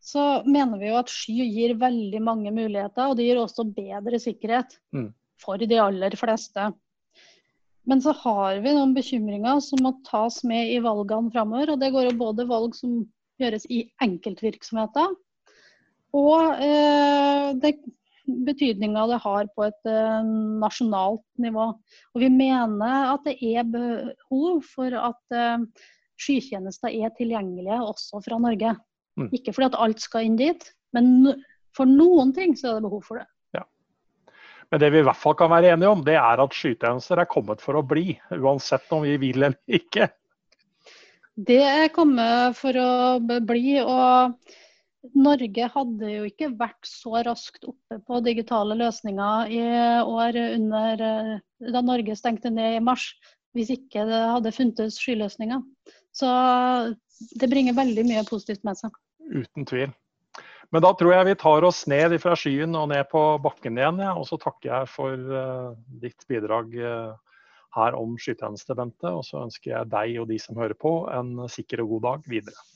så 0.10 0.42
mener 0.48 0.80
vi 0.82 0.90
jo 0.90 0.98
at 0.98 1.12
sky 1.12 1.46
gir 1.52 1.76
veldig 1.78 2.22
mange 2.24 2.54
muligheter, 2.56 3.12
og 3.12 3.18
det 3.20 3.28
gir 3.28 3.42
også 3.42 3.68
bedre 3.76 4.18
sikkerhet 4.22 4.80
mm. 4.96 5.10
for 5.44 5.62
de 5.62 5.78
aller 5.84 6.16
fleste. 6.18 6.72
Men 7.90 8.04
så 8.06 8.14
har 8.22 8.60
vi 8.62 8.74
noen 8.76 8.94
bekymringer 8.94 9.62
som 9.66 9.82
må 9.82 9.96
tas 10.08 10.44
med 10.48 10.70
i 10.76 10.82
valgene 10.84 11.34
framover. 11.34 11.74
Og 11.74 11.82
det 11.82 11.90
går 11.96 12.10
jo 12.10 12.20
både 12.20 12.46
valg 12.50 12.76
som 12.78 13.02
gjøres 13.42 13.66
i 13.72 13.86
enkeltvirksomheter, 14.04 15.14
og 16.18 16.62
eh, 16.66 17.52
det 17.62 17.76
betydninga 18.46 19.06
det 19.10 19.20
har 19.24 19.48
på 19.56 19.66
et 19.68 19.90
eh, 19.90 20.32
nasjonalt 20.62 21.24
nivå. 21.42 21.70
Og 22.14 22.24
vi 22.24 22.30
mener 22.34 23.14
at 23.14 23.26
det 23.28 23.38
er 23.46 23.68
behov 23.70 24.62
for 24.74 24.94
at 24.98 25.36
eh, 25.36 25.66
skytjenester 26.20 26.94
er 26.94 27.14
tilgjengelige 27.18 27.80
også 27.86 28.22
fra 28.26 28.40
Norge. 28.42 28.76
Mm. 29.20 29.30
Ikke 29.36 29.54
fordi 29.54 29.70
at 29.70 29.80
alt 29.86 30.04
skal 30.04 30.28
inn 30.28 30.40
dit, 30.40 30.66
men 30.96 31.32
for 31.78 31.90
noen 31.90 32.34
ting 32.36 32.56
så 32.58 32.74
er 32.74 32.80
det 32.80 32.90
behov 32.90 33.06
for 33.08 33.22
det. 33.22 33.30
Men 34.70 34.82
det 34.84 34.90
vi 34.94 35.02
i 35.02 35.06
hvert 35.06 35.18
fall 35.18 35.36
kan 35.38 35.50
være 35.50 35.74
enige 35.74 35.90
om, 35.90 36.02
det 36.06 36.16
er 36.20 36.42
at 36.44 36.56
skytjenester 36.56 37.22
er 37.22 37.30
kommet 37.30 37.62
for 37.64 37.80
å 37.80 37.86
bli. 37.86 38.14
Uansett 38.38 38.92
om 38.94 39.02
vi 39.06 39.16
vil 39.22 39.42
eller 39.42 39.58
ikke. 39.80 40.12
Det 41.40 41.62
er 41.64 41.94
kommet 41.96 42.58
for 42.60 42.78
å 42.78 42.92
bli. 43.24 43.80
og 43.82 44.36
Norge 45.16 45.70
hadde 45.74 46.12
jo 46.12 46.26
ikke 46.28 46.52
vært 46.60 46.88
så 46.88 47.22
raskt 47.24 47.64
oppe 47.70 48.02
på 48.06 48.20
digitale 48.26 48.76
løsninger 48.78 49.54
i 49.56 49.62
år 50.04 50.40
under, 50.44 51.04
da 51.64 51.84
Norge 51.86 52.18
stengte 52.20 52.52
ned 52.52 52.78
i 52.78 52.84
mars, 52.84 53.14
hvis 53.56 53.72
ikke 53.78 54.04
det 54.10 54.20
hadde 54.36 54.54
funtes 54.54 55.00
skyløsninger. 55.00 55.64
Så 56.14 56.28
det 57.40 57.50
bringer 57.50 57.78
veldig 57.80 58.06
mye 58.12 58.26
positivt 58.28 58.68
med 58.68 58.78
seg. 58.82 58.94
Uten 59.32 59.68
tvil. 59.70 59.96
Men 60.72 60.84
da 60.86 60.92
tror 60.94 61.16
jeg 61.16 61.30
vi 61.32 61.38
tar 61.42 61.66
oss 61.66 61.86
ned 61.90 62.14
fra 62.22 62.36
skyen 62.38 62.78
og 62.78 62.92
ned 62.92 63.08
på 63.10 63.24
bakken 63.42 63.80
igjen. 63.80 64.02
Ja. 64.06 64.14
Og 64.20 64.28
så 64.30 64.38
takker 64.42 64.70
jeg 64.70 64.92
for 64.94 65.16
uh, 65.16 65.72
ditt 66.02 66.28
bidrag 66.30 66.76
uh, 66.78 67.16
her 67.78 67.98
om 67.98 68.18
skytjeneste, 68.22 68.78
Bente. 68.78 69.10
Og 69.10 69.26
så 69.26 69.42
ønsker 69.46 69.74
jeg 69.74 69.90
deg 69.94 70.20
og 70.22 70.30
de 70.30 70.38
som 70.42 70.60
hører 70.60 70.78
på, 70.78 70.94
en 71.14 71.48
sikker 71.50 71.82
og 71.86 71.96
god 71.96 72.06
dag 72.10 72.30
videre. 72.38 72.68